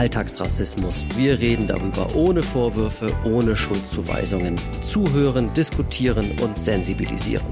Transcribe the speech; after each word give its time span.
Alltagsrassismus. 0.00 1.04
Wir 1.14 1.38
reden 1.40 1.66
darüber 1.66 2.14
ohne 2.14 2.42
Vorwürfe, 2.42 3.12
ohne 3.22 3.54
Schuldzuweisungen. 3.54 4.56
Zuhören, 4.80 5.52
diskutieren 5.52 6.38
und 6.40 6.58
sensibilisieren. 6.58 7.44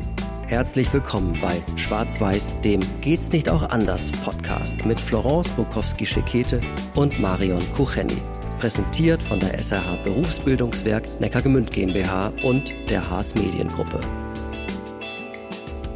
Herzlich 0.46 0.90
willkommen 0.95 1.38
bei 1.42 1.61
Schwarz-Weiß, 1.76 2.50
dem 2.64 2.80
Geht's 3.03 3.30
nicht 3.32 3.51
auch 3.51 3.69
anders 3.69 4.11
Podcast 4.24 4.87
mit 4.87 4.98
Florence 4.98 5.51
Bukowski-Schekete 5.51 6.62
und 6.94 7.21
Marion 7.21 7.62
Kucheni. 7.76 8.16
Präsentiert 8.58 9.22
von 9.22 9.40
der 9.40 9.58
SRH 9.58 9.96
Berufsbildungswerk 10.03 11.21
Neckargemünd 11.21 11.71
GmbH 11.71 12.33
und 12.42 12.72
der 12.88 13.10
Haas 13.10 13.35
Mediengruppe. 13.35 14.01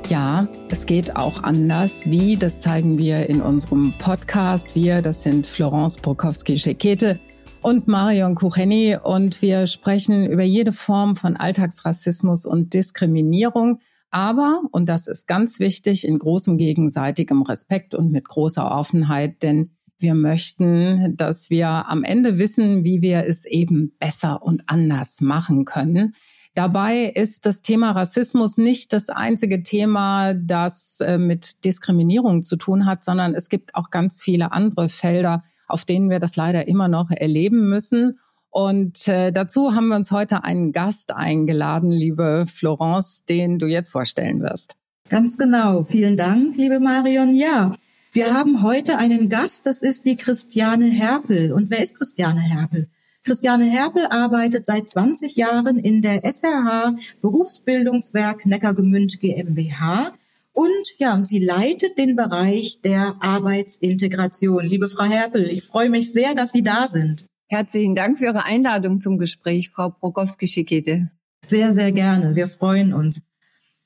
Ja, 0.09 0.46
es 0.69 0.87
geht 0.87 1.16
auch 1.16 1.43
anders. 1.43 2.11
Wie, 2.11 2.37
das 2.37 2.61
zeigen 2.61 2.98
wir 2.98 3.29
in 3.29 3.41
unserem 3.41 3.95
Podcast. 3.98 4.75
Wir, 4.75 5.01
das 5.01 5.23
sind 5.23 5.47
Florence 5.47 5.97
Prokowski-Schekete 5.97 7.19
und 7.62 7.88
Marion 7.88 8.34
Kucheni 8.34 8.97
und 9.02 9.41
wir 9.41 9.66
sprechen 9.66 10.27
über 10.27 10.42
jede 10.42 10.73
Form 10.73 11.16
von 11.16 11.37
Alltagsrassismus 11.37 12.45
und 12.45 12.75
Diskriminierung. 12.75 13.78
Aber, 14.11 14.62
und 14.73 14.88
das 14.88 15.06
ist 15.06 15.27
ganz 15.27 15.59
wichtig, 15.61 16.06
in 16.06 16.19
großem 16.19 16.59
gegenseitigem 16.59 17.42
Respekt 17.42 17.95
und 17.95 18.12
mit 18.12 18.28
großer 18.28 18.70
Offenheit, 18.70 19.42
denn 19.42 19.70
wir 19.98 20.14
möchten, 20.14 21.16
dass 21.16 21.48
wir 21.48 21.89
am 21.89 22.05
Ende 22.05 22.37
wissen, 22.37 22.84
wie 22.84 23.00
wir 23.00 23.25
es 23.27 23.47
eben 23.47 23.92
besser 23.98 24.42
und 24.42 24.64
anders 24.66 25.20
machen 25.20 25.64
können. 25.64 26.14
Dabei 26.55 27.05
ist 27.06 27.47
das 27.47 27.62
Thema 27.62 27.92
Rassismus 27.92 28.59
nicht 28.59 28.92
das 28.92 29.09
einzige 29.09 29.62
Thema, 29.62 30.34
das 30.34 31.01
äh, 31.01 31.16
mit 31.16 31.65
Diskriminierung 31.65 32.42
zu 32.42 32.56
tun 32.56 32.84
hat, 32.84 33.05
sondern 33.05 33.34
es 33.34 33.48
gibt 33.48 33.75
auch 33.75 33.91
ganz 33.91 34.20
viele 34.23 34.52
andere 34.52 34.91
Felder, 34.91 35.42
auf 35.67 35.86
denen 35.86 36.11
wir 36.11 36.20
das 36.20 36.36
leider 36.36 36.69
immer 36.69 36.89
noch 36.89 37.11
erleben 37.11 37.70
müssen. 37.70 38.19
Und 38.50 39.08
äh, 39.08 39.33
dazu 39.33 39.75
haben 39.75 39.89
wir 39.89 39.97
uns 39.97 40.11
heute 40.11 40.45
einen 40.45 40.73
Gast 40.73 41.14
eingeladen, 41.14 41.91
liebe 41.91 42.45
Florence, 42.47 43.25
den 43.25 43.58
du 43.58 43.67
jetzt 43.67 43.91
vorstellen 43.91 44.42
wirst. 44.42 44.77
Ganz 45.08 45.39
genau. 45.39 45.84
Vielen 45.84 46.19
Dank, 46.19 46.55
liebe 46.56 46.80
Marion. 46.80 47.34
Ja, 47.34 47.73
wir 48.12 48.34
haben 48.34 48.62
heute 48.62 48.98
einen 48.98 49.30
Gast, 49.30 49.64
das 49.64 49.80
ist 49.80 50.05
die 50.05 50.17
Christiane 50.17 50.84
Herpel. 50.84 51.50
Und 51.53 51.70
wer 51.70 51.83
ist 51.83 51.97
Christiane 51.97 52.42
Herpel? 52.42 52.91
Christiane 53.25 53.70
Herpel 53.70 54.06
arbeitet 54.06 54.67
seit 54.67 54.91
20 54.91 55.37
Jahren 55.37 55.78
in 55.78 56.03
der 56.03 56.25
SRH 56.25 56.97
Berufsbildungswerk 57.20 58.47
Neckargemünd 58.47 59.20
GmbH. 59.20 60.12
Und 60.53 60.69
ja, 60.98 61.14
und 61.14 61.29
sie 61.29 61.39
leitet 61.39 61.97
den 61.98 62.17
Bereich 62.17 62.81
der 62.83 63.14
Arbeitsintegration. 63.20 64.67
Liebe 64.67 64.89
Frau 64.89 65.05
Herpel, 65.05 65.48
ich 65.51 65.62
freue 65.62 65.89
mich 65.89 66.12
sehr, 66.12 66.34
dass 66.34 66.51
Sie 66.51 66.62
da 66.62 66.89
sind. 66.89 67.27
Herzlichen 67.47 67.95
Dank 67.95 68.19
für 68.19 68.25
Ihre 68.25 68.45
Einladung 68.45 69.01
zum 69.01 69.19
Gespräch, 69.19 69.70
Frau 69.70 69.91
Prokowski-Schikete. 69.91 71.09
Sehr, 71.45 71.75
sehr 71.75 71.92
gerne. 71.92 72.34
Wir 72.34 72.48
freuen 72.48 72.92
uns. 72.92 73.23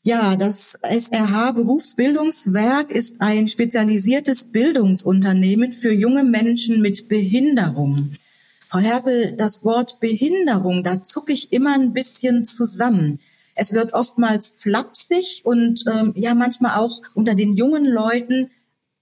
Ja, 0.02 0.36
das 0.36 0.78
SRH 0.82 1.52
Berufsbildungswerk 1.52 2.90
ist 2.90 3.20
ein 3.20 3.48
spezialisiertes 3.48 4.50
Bildungsunternehmen 4.50 5.72
für 5.72 5.92
junge 5.92 6.24
Menschen 6.24 6.80
mit 6.80 7.08
Behinderung. 7.08 8.12
Frau 8.68 8.78
Herpel, 8.80 9.34
das 9.36 9.64
Wort 9.64 10.00
Behinderung, 10.00 10.82
da 10.82 11.02
zucke 11.02 11.32
ich 11.32 11.52
immer 11.52 11.74
ein 11.74 11.92
bisschen 11.92 12.44
zusammen. 12.44 13.20
Es 13.54 13.72
wird 13.72 13.94
oftmals 13.94 14.50
flapsig 14.50 15.42
und 15.44 15.84
ähm, 15.86 16.12
ja 16.16 16.34
manchmal 16.34 16.78
auch 16.78 17.00
unter 17.14 17.34
den 17.34 17.54
jungen 17.54 17.86
Leuten 17.86 18.50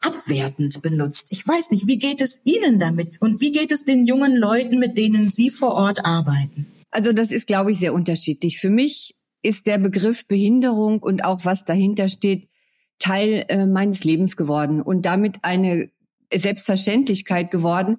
abwertend 0.01 0.81
benutzt. 0.83 1.29
Ich 1.31 1.47
weiß 1.47 1.71
nicht, 1.71 1.87
wie 1.87 1.99
geht 1.99 2.21
es 2.21 2.41
Ihnen 2.45 2.79
damit 2.79 3.21
und 3.21 3.41
wie 3.41 3.53
geht 3.53 3.73
es 3.73 3.85
den 3.85 4.07
jungen 4.07 4.37
Leuten, 4.37 4.79
mit 4.79 4.99
denen 4.99 5.31
Sie 5.31 5.51
vor 5.51 5.73
Ort 5.73 6.05
arbeiten? 6.05 6.67
Also 6.91 7.13
das 7.13 7.33
ist, 7.33 7.47
glaube 7.47 7.73
ich, 7.73 7.79
sehr 7.79 7.95
unterschiedlich. 7.95 8.61
Für 8.61 8.71
mich 8.71 9.17
ist 9.43 9.67
der 9.67 9.79
Begriff 9.79 10.27
Behinderung 10.27 11.03
und 11.03 11.25
auch 11.25 11.45
was 11.45 11.65
dahinter 11.65 12.09
steht, 12.09 12.49
Teil 12.99 13.45
äh, 13.49 13.67
meines 13.67 14.05
Lebens 14.05 14.37
geworden 14.37 14.81
und 14.81 15.05
damit 15.05 15.39
eine 15.43 15.91
Selbstverständlichkeit 16.33 17.51
geworden 17.51 17.99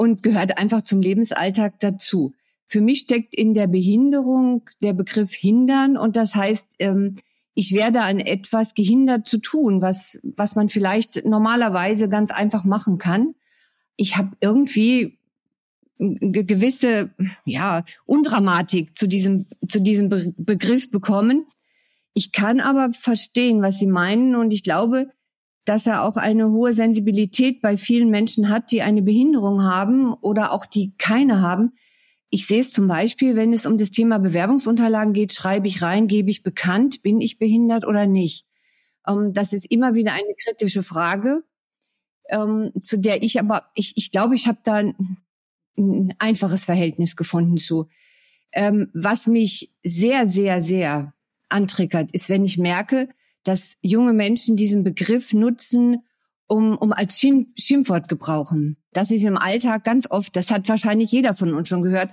und 0.00 0.22
gehört 0.22 0.56
einfach 0.56 0.82
zum 0.82 1.02
Lebensalltag 1.02 1.78
dazu. 1.78 2.32
Für 2.68 2.80
mich 2.80 3.00
steckt 3.00 3.34
in 3.34 3.52
der 3.52 3.66
Behinderung 3.66 4.62
der 4.82 4.94
Begriff 4.94 5.34
hindern 5.34 5.98
und 5.98 6.16
das 6.16 6.34
heißt, 6.34 6.68
ähm, 6.78 7.16
ich 7.52 7.74
werde 7.74 8.00
an 8.00 8.18
etwas 8.18 8.72
gehindert 8.74 9.28
zu 9.28 9.36
tun, 9.36 9.82
was, 9.82 10.18
was 10.22 10.56
man 10.56 10.70
vielleicht 10.70 11.26
normalerweise 11.26 12.08
ganz 12.08 12.30
einfach 12.30 12.64
machen 12.64 12.96
kann. 12.96 13.34
Ich 13.96 14.16
habe 14.16 14.30
irgendwie 14.40 15.18
gewisse 15.98 17.10
ja, 17.44 17.84
Undramatik 18.06 18.96
zu 18.96 19.06
diesem, 19.06 19.48
zu 19.68 19.82
diesem 19.82 20.08
Be 20.08 20.32
Begriff 20.38 20.90
bekommen. 20.90 21.44
Ich 22.14 22.32
kann 22.32 22.60
aber 22.60 22.94
verstehen, 22.94 23.60
was 23.60 23.78
Sie 23.78 23.86
meinen 23.86 24.34
und 24.34 24.50
ich 24.50 24.62
glaube, 24.62 25.10
dass 25.64 25.86
er 25.86 26.04
auch 26.04 26.16
eine 26.16 26.50
hohe 26.50 26.72
Sensibilität 26.72 27.60
bei 27.60 27.76
vielen 27.76 28.10
Menschen 28.10 28.48
hat, 28.48 28.72
die 28.72 28.82
eine 28.82 29.02
Behinderung 29.02 29.62
haben 29.62 30.14
oder 30.14 30.52
auch 30.52 30.66
die 30.66 30.94
keine 30.96 31.42
haben. 31.42 31.72
Ich 32.30 32.46
sehe 32.46 32.60
es 32.60 32.72
zum 32.72 32.86
Beispiel, 32.86 33.36
wenn 33.36 33.52
es 33.52 33.66
um 33.66 33.76
das 33.76 33.90
Thema 33.90 34.18
Bewerbungsunterlagen 34.18 35.12
geht, 35.12 35.32
schreibe 35.32 35.66
ich 35.66 35.82
rein, 35.82 36.06
gebe 36.06 36.30
ich 36.30 36.42
bekannt, 36.42 37.02
bin 37.02 37.20
ich 37.20 37.38
behindert 37.38 37.84
oder 37.86 38.06
nicht. 38.06 38.46
Ähm, 39.06 39.32
das 39.32 39.52
ist 39.52 39.66
immer 39.70 39.94
wieder 39.94 40.12
eine 40.12 40.34
kritische 40.42 40.82
Frage, 40.82 41.42
ähm, 42.28 42.72
zu 42.82 42.98
der 42.98 43.22
ich 43.22 43.38
aber, 43.40 43.64
ich, 43.74 43.96
ich 43.96 44.10
glaube, 44.10 44.34
ich 44.34 44.46
habe 44.46 44.58
da 44.64 44.74
ein, 44.74 45.16
ein, 45.76 46.14
einfaches 46.18 46.64
Verhältnis 46.64 47.16
gefunden 47.16 47.56
zu. 47.56 47.88
Ähm, 48.52 48.90
was 48.94 49.26
mich 49.26 49.74
sehr, 49.82 50.26
sehr, 50.26 50.62
sehr 50.62 51.14
antriggert, 51.48 52.12
ist, 52.12 52.28
wenn 52.28 52.44
ich 52.44 52.58
merke, 52.58 53.08
dass 53.44 53.76
junge 53.80 54.12
Menschen 54.12 54.56
diesen 54.56 54.84
Begriff 54.84 55.32
nutzen, 55.32 56.04
um, 56.46 56.76
um 56.76 56.92
als 56.92 57.18
Schimpf, 57.18 57.52
Schimpfwort 57.56 58.08
gebrauchen. 58.08 58.76
Das 58.92 59.10
ist 59.10 59.22
im 59.22 59.36
Alltag 59.36 59.84
ganz 59.84 60.10
oft, 60.10 60.34
das 60.34 60.50
hat 60.50 60.68
wahrscheinlich 60.68 61.12
jeder 61.12 61.34
von 61.34 61.54
uns 61.54 61.68
schon 61.68 61.82
gehört, 61.82 62.10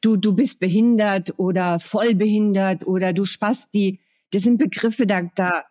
du, 0.00 0.16
du 0.16 0.34
bist 0.34 0.60
behindert 0.60 1.38
oder 1.38 1.80
vollbehindert 1.80 2.86
oder 2.86 3.12
du 3.12 3.24
Spasti. 3.24 4.00
Das 4.30 4.42
sind 4.42 4.58
Begriffe, 4.58 5.06
da, 5.06 5.22
da, 5.34 5.64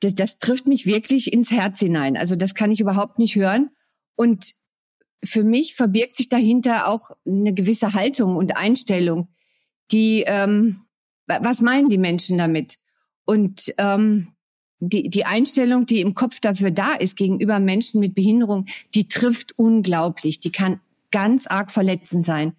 das, 0.00 0.14
das 0.14 0.38
trifft 0.38 0.66
mich 0.66 0.86
wirklich 0.86 1.32
ins 1.32 1.50
Herz 1.50 1.78
hinein. 1.78 2.16
Also 2.16 2.36
das 2.36 2.54
kann 2.54 2.70
ich 2.70 2.80
überhaupt 2.80 3.18
nicht 3.18 3.36
hören. 3.36 3.70
Und 4.16 4.52
für 5.24 5.44
mich 5.44 5.74
verbirgt 5.74 6.16
sich 6.16 6.28
dahinter 6.28 6.88
auch 6.88 7.10
eine 7.26 7.54
gewisse 7.54 7.94
Haltung 7.94 8.36
und 8.36 8.56
Einstellung, 8.56 9.28
die, 9.92 10.24
ähm, 10.26 10.82
was 11.26 11.60
meinen 11.60 11.88
die 11.88 11.98
Menschen 11.98 12.38
damit? 12.38 12.78
Und 13.24 13.74
ähm, 13.78 14.35
die, 14.78 15.08
die 15.08 15.24
Einstellung, 15.24 15.86
die 15.86 16.00
im 16.00 16.14
Kopf 16.14 16.40
dafür 16.40 16.70
da 16.70 16.94
ist 16.94 17.16
gegenüber 17.16 17.58
Menschen 17.60 18.00
mit 18.00 18.14
Behinderung, 18.14 18.66
die 18.94 19.08
trifft 19.08 19.58
unglaublich. 19.58 20.40
Die 20.40 20.52
kann 20.52 20.80
ganz 21.10 21.46
arg 21.46 21.70
verletzend 21.70 22.24
sein. 22.24 22.52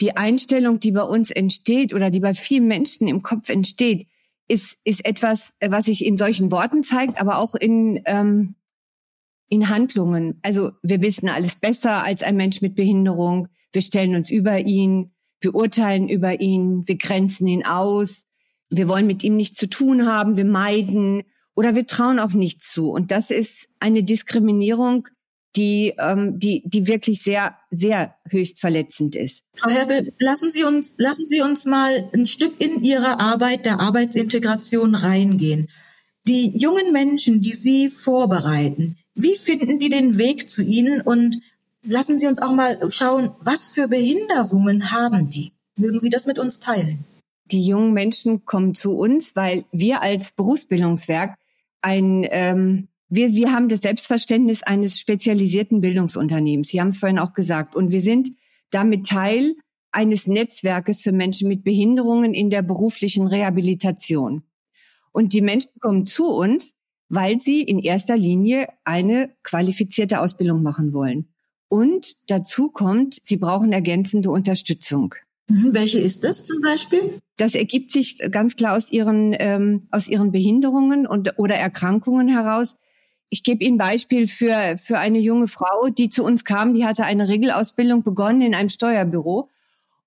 Die 0.00 0.16
Einstellung, 0.16 0.80
die 0.80 0.92
bei 0.92 1.02
uns 1.02 1.30
entsteht 1.30 1.94
oder 1.94 2.10
die 2.10 2.20
bei 2.20 2.34
vielen 2.34 2.66
Menschen 2.66 3.06
im 3.06 3.22
Kopf 3.22 3.48
entsteht, 3.48 4.08
ist, 4.48 4.78
ist 4.84 5.04
etwas, 5.04 5.52
was 5.60 5.84
sich 5.84 6.04
in 6.04 6.16
solchen 6.16 6.50
Worten 6.50 6.82
zeigt, 6.82 7.20
aber 7.20 7.38
auch 7.38 7.54
in, 7.54 8.02
ähm, 8.06 8.56
in 9.48 9.68
Handlungen. 9.68 10.40
Also 10.42 10.72
wir 10.82 11.00
wissen 11.00 11.28
alles 11.28 11.56
besser 11.56 12.04
als 12.04 12.22
ein 12.22 12.36
Mensch 12.36 12.60
mit 12.60 12.74
Behinderung. 12.74 13.48
Wir 13.72 13.82
stellen 13.82 14.16
uns 14.16 14.30
über 14.30 14.58
ihn, 14.58 15.12
wir 15.40 15.54
urteilen 15.54 16.08
über 16.08 16.40
ihn, 16.40 16.82
wir 16.86 16.96
grenzen 16.96 17.46
ihn 17.46 17.64
aus, 17.64 18.26
wir 18.70 18.88
wollen 18.88 19.06
mit 19.06 19.22
ihm 19.22 19.36
nichts 19.36 19.58
zu 19.58 19.68
tun 19.68 20.06
haben, 20.06 20.36
wir 20.36 20.44
meiden 20.44 21.22
oder 21.54 21.74
wir 21.74 21.86
trauen 21.86 22.18
auch 22.18 22.32
nicht 22.32 22.62
zu. 22.62 22.90
Und 22.90 23.10
das 23.10 23.30
ist 23.30 23.68
eine 23.80 24.02
Diskriminierung, 24.02 25.08
die, 25.56 25.94
ähm, 25.98 26.38
die, 26.38 26.62
die 26.64 26.86
wirklich 26.86 27.22
sehr, 27.22 27.56
sehr 27.70 28.14
höchst 28.30 28.60
verletzend 28.60 29.16
ist. 29.16 29.42
Frau 29.54 29.70
Herbel, 29.70 30.12
lassen 30.18 30.50
Sie 30.50 30.64
uns, 30.64 30.94
lassen 30.98 31.26
Sie 31.26 31.42
uns 31.42 31.66
mal 31.66 32.08
ein 32.14 32.26
Stück 32.26 32.54
in 32.58 32.82
Ihre 32.82 33.20
Arbeit 33.20 33.66
der 33.66 33.80
Arbeitsintegration 33.80 34.94
reingehen. 34.94 35.68
Die 36.26 36.56
jungen 36.56 36.92
Menschen, 36.92 37.40
die 37.40 37.54
Sie 37.54 37.90
vorbereiten, 37.90 38.96
wie 39.14 39.36
finden 39.36 39.78
die 39.78 39.90
den 39.90 40.16
Weg 40.16 40.48
zu 40.48 40.62
Ihnen 40.62 41.02
und 41.02 41.38
lassen 41.82 42.16
Sie 42.16 42.26
uns 42.26 42.40
auch 42.40 42.52
mal 42.52 42.78
schauen, 42.90 43.32
was 43.40 43.68
für 43.68 43.88
Behinderungen 43.88 44.90
haben 44.90 45.28
die? 45.28 45.52
Mögen 45.76 46.00
Sie 46.00 46.10
das 46.10 46.26
mit 46.26 46.38
uns 46.38 46.58
teilen? 46.58 47.04
Die 47.50 47.62
jungen 47.62 47.92
Menschen 47.92 48.46
kommen 48.46 48.74
zu 48.74 48.96
uns, 48.96 49.36
weil 49.36 49.64
wir 49.72 50.00
als 50.00 50.32
Berufsbildungswerk 50.32 51.34
ein, 51.82 52.26
ähm, 52.30 52.88
wir, 53.08 53.32
wir 53.34 53.52
haben 53.52 53.68
das 53.68 53.82
Selbstverständnis 53.82 54.62
eines 54.62 54.98
spezialisierten 54.98 55.80
Bildungsunternehmens. 55.80 56.68
Sie 56.68 56.80
haben 56.80 56.88
es 56.88 56.98
vorhin 56.98 57.18
auch 57.18 57.34
gesagt. 57.34 57.76
Und 57.76 57.92
wir 57.92 58.00
sind 58.00 58.30
damit 58.70 59.06
Teil 59.06 59.54
eines 59.90 60.26
Netzwerkes 60.26 61.02
für 61.02 61.12
Menschen 61.12 61.48
mit 61.48 61.64
Behinderungen 61.64 62.32
in 62.32 62.48
der 62.48 62.62
beruflichen 62.62 63.26
Rehabilitation. 63.26 64.44
Und 65.12 65.34
die 65.34 65.42
Menschen 65.42 65.72
kommen 65.80 66.06
zu 66.06 66.28
uns, 66.28 66.76
weil 67.10 67.38
sie 67.38 67.60
in 67.60 67.78
erster 67.78 68.16
Linie 68.16 68.68
eine 68.84 69.34
qualifizierte 69.42 70.20
Ausbildung 70.20 70.62
machen 70.62 70.94
wollen. 70.94 71.34
Und 71.68 72.30
dazu 72.30 72.70
kommt, 72.70 73.18
sie 73.22 73.36
brauchen 73.36 73.72
ergänzende 73.72 74.30
Unterstützung. 74.30 75.14
Mhm. 75.52 75.74
Welche 75.74 75.98
ist 75.98 76.24
das 76.24 76.44
zum 76.44 76.62
Beispiel? 76.62 77.20
Das 77.36 77.54
ergibt 77.54 77.92
sich 77.92 78.18
ganz 78.30 78.56
klar 78.56 78.74
aus 78.74 78.90
ihren, 78.90 79.36
ähm, 79.38 79.86
aus 79.90 80.08
ihren 80.08 80.32
Behinderungen 80.32 81.06
und, 81.06 81.38
oder 81.38 81.56
Erkrankungen 81.56 82.28
heraus. 82.28 82.78
Ich 83.28 83.42
gebe 83.42 83.64
Ihnen 83.64 83.78
Beispiel 83.78 84.28
für, 84.28 84.76
für 84.78 84.98
eine 84.98 85.18
junge 85.18 85.48
Frau, 85.48 85.88
die 85.88 86.10
zu 86.10 86.24
uns 86.24 86.44
kam, 86.44 86.74
die 86.74 86.86
hatte 86.86 87.04
eine 87.04 87.28
Regelausbildung 87.28 88.02
begonnen 88.02 88.40
in 88.40 88.54
einem 88.54 88.68
Steuerbüro. 88.70 89.50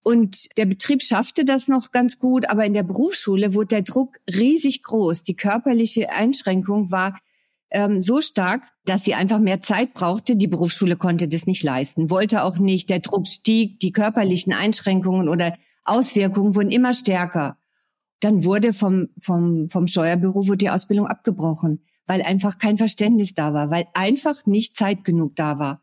Und 0.03 0.55
der 0.57 0.65
Betrieb 0.65 1.01
schaffte 1.01 1.45
das 1.45 1.67
noch 1.67 1.91
ganz 1.91 2.19
gut, 2.19 2.49
aber 2.49 2.65
in 2.65 2.73
der 2.73 2.83
Berufsschule 2.83 3.53
wurde 3.53 3.67
der 3.67 3.81
Druck 3.81 4.17
riesig 4.27 4.83
groß. 4.83 5.23
Die 5.23 5.35
körperliche 5.35 6.11
Einschränkung 6.11 6.91
war 6.91 7.19
ähm, 7.75 7.99
so 7.99 8.21
stark, 8.21 8.63
dass 8.85 9.03
sie 9.03 9.13
einfach 9.13 9.39
mehr 9.39 9.59
Zeit 9.59 9.93
brauchte. 9.93 10.37
Die 10.37 10.47
Berufsschule 10.47 10.95
konnte 10.95 11.27
das 11.27 11.45
nicht 11.45 11.61
leisten, 11.61 12.09
wollte 12.09 12.43
auch 12.43 12.57
nicht. 12.57 12.89
Der 12.89 12.99
Druck 12.99 13.27
stieg, 13.27 13.81
die 13.81 13.91
körperlichen 13.91 14.53
Einschränkungen 14.53 15.27
oder 15.27 15.53
Auswirkungen 15.83 16.55
wurden 16.55 16.71
immer 16.71 16.93
stärker. 16.93 17.57
Dann 18.21 18.45
wurde 18.45 18.71
vom, 18.71 19.09
vom, 19.21 19.67
vom 19.69 19.87
Steuerbüro 19.87 20.47
wurde 20.47 20.57
die 20.57 20.69
Ausbildung 20.69 21.05
abgebrochen, 21.05 21.83
weil 22.07 22.21
einfach 22.21 22.59
kein 22.59 22.77
Verständnis 22.77 23.33
da 23.33 23.53
war, 23.53 23.69
weil 23.69 23.87
einfach 23.93 24.45
nicht 24.45 24.77
Zeit 24.77 25.03
genug 25.03 25.35
da 25.35 25.59
war. 25.59 25.81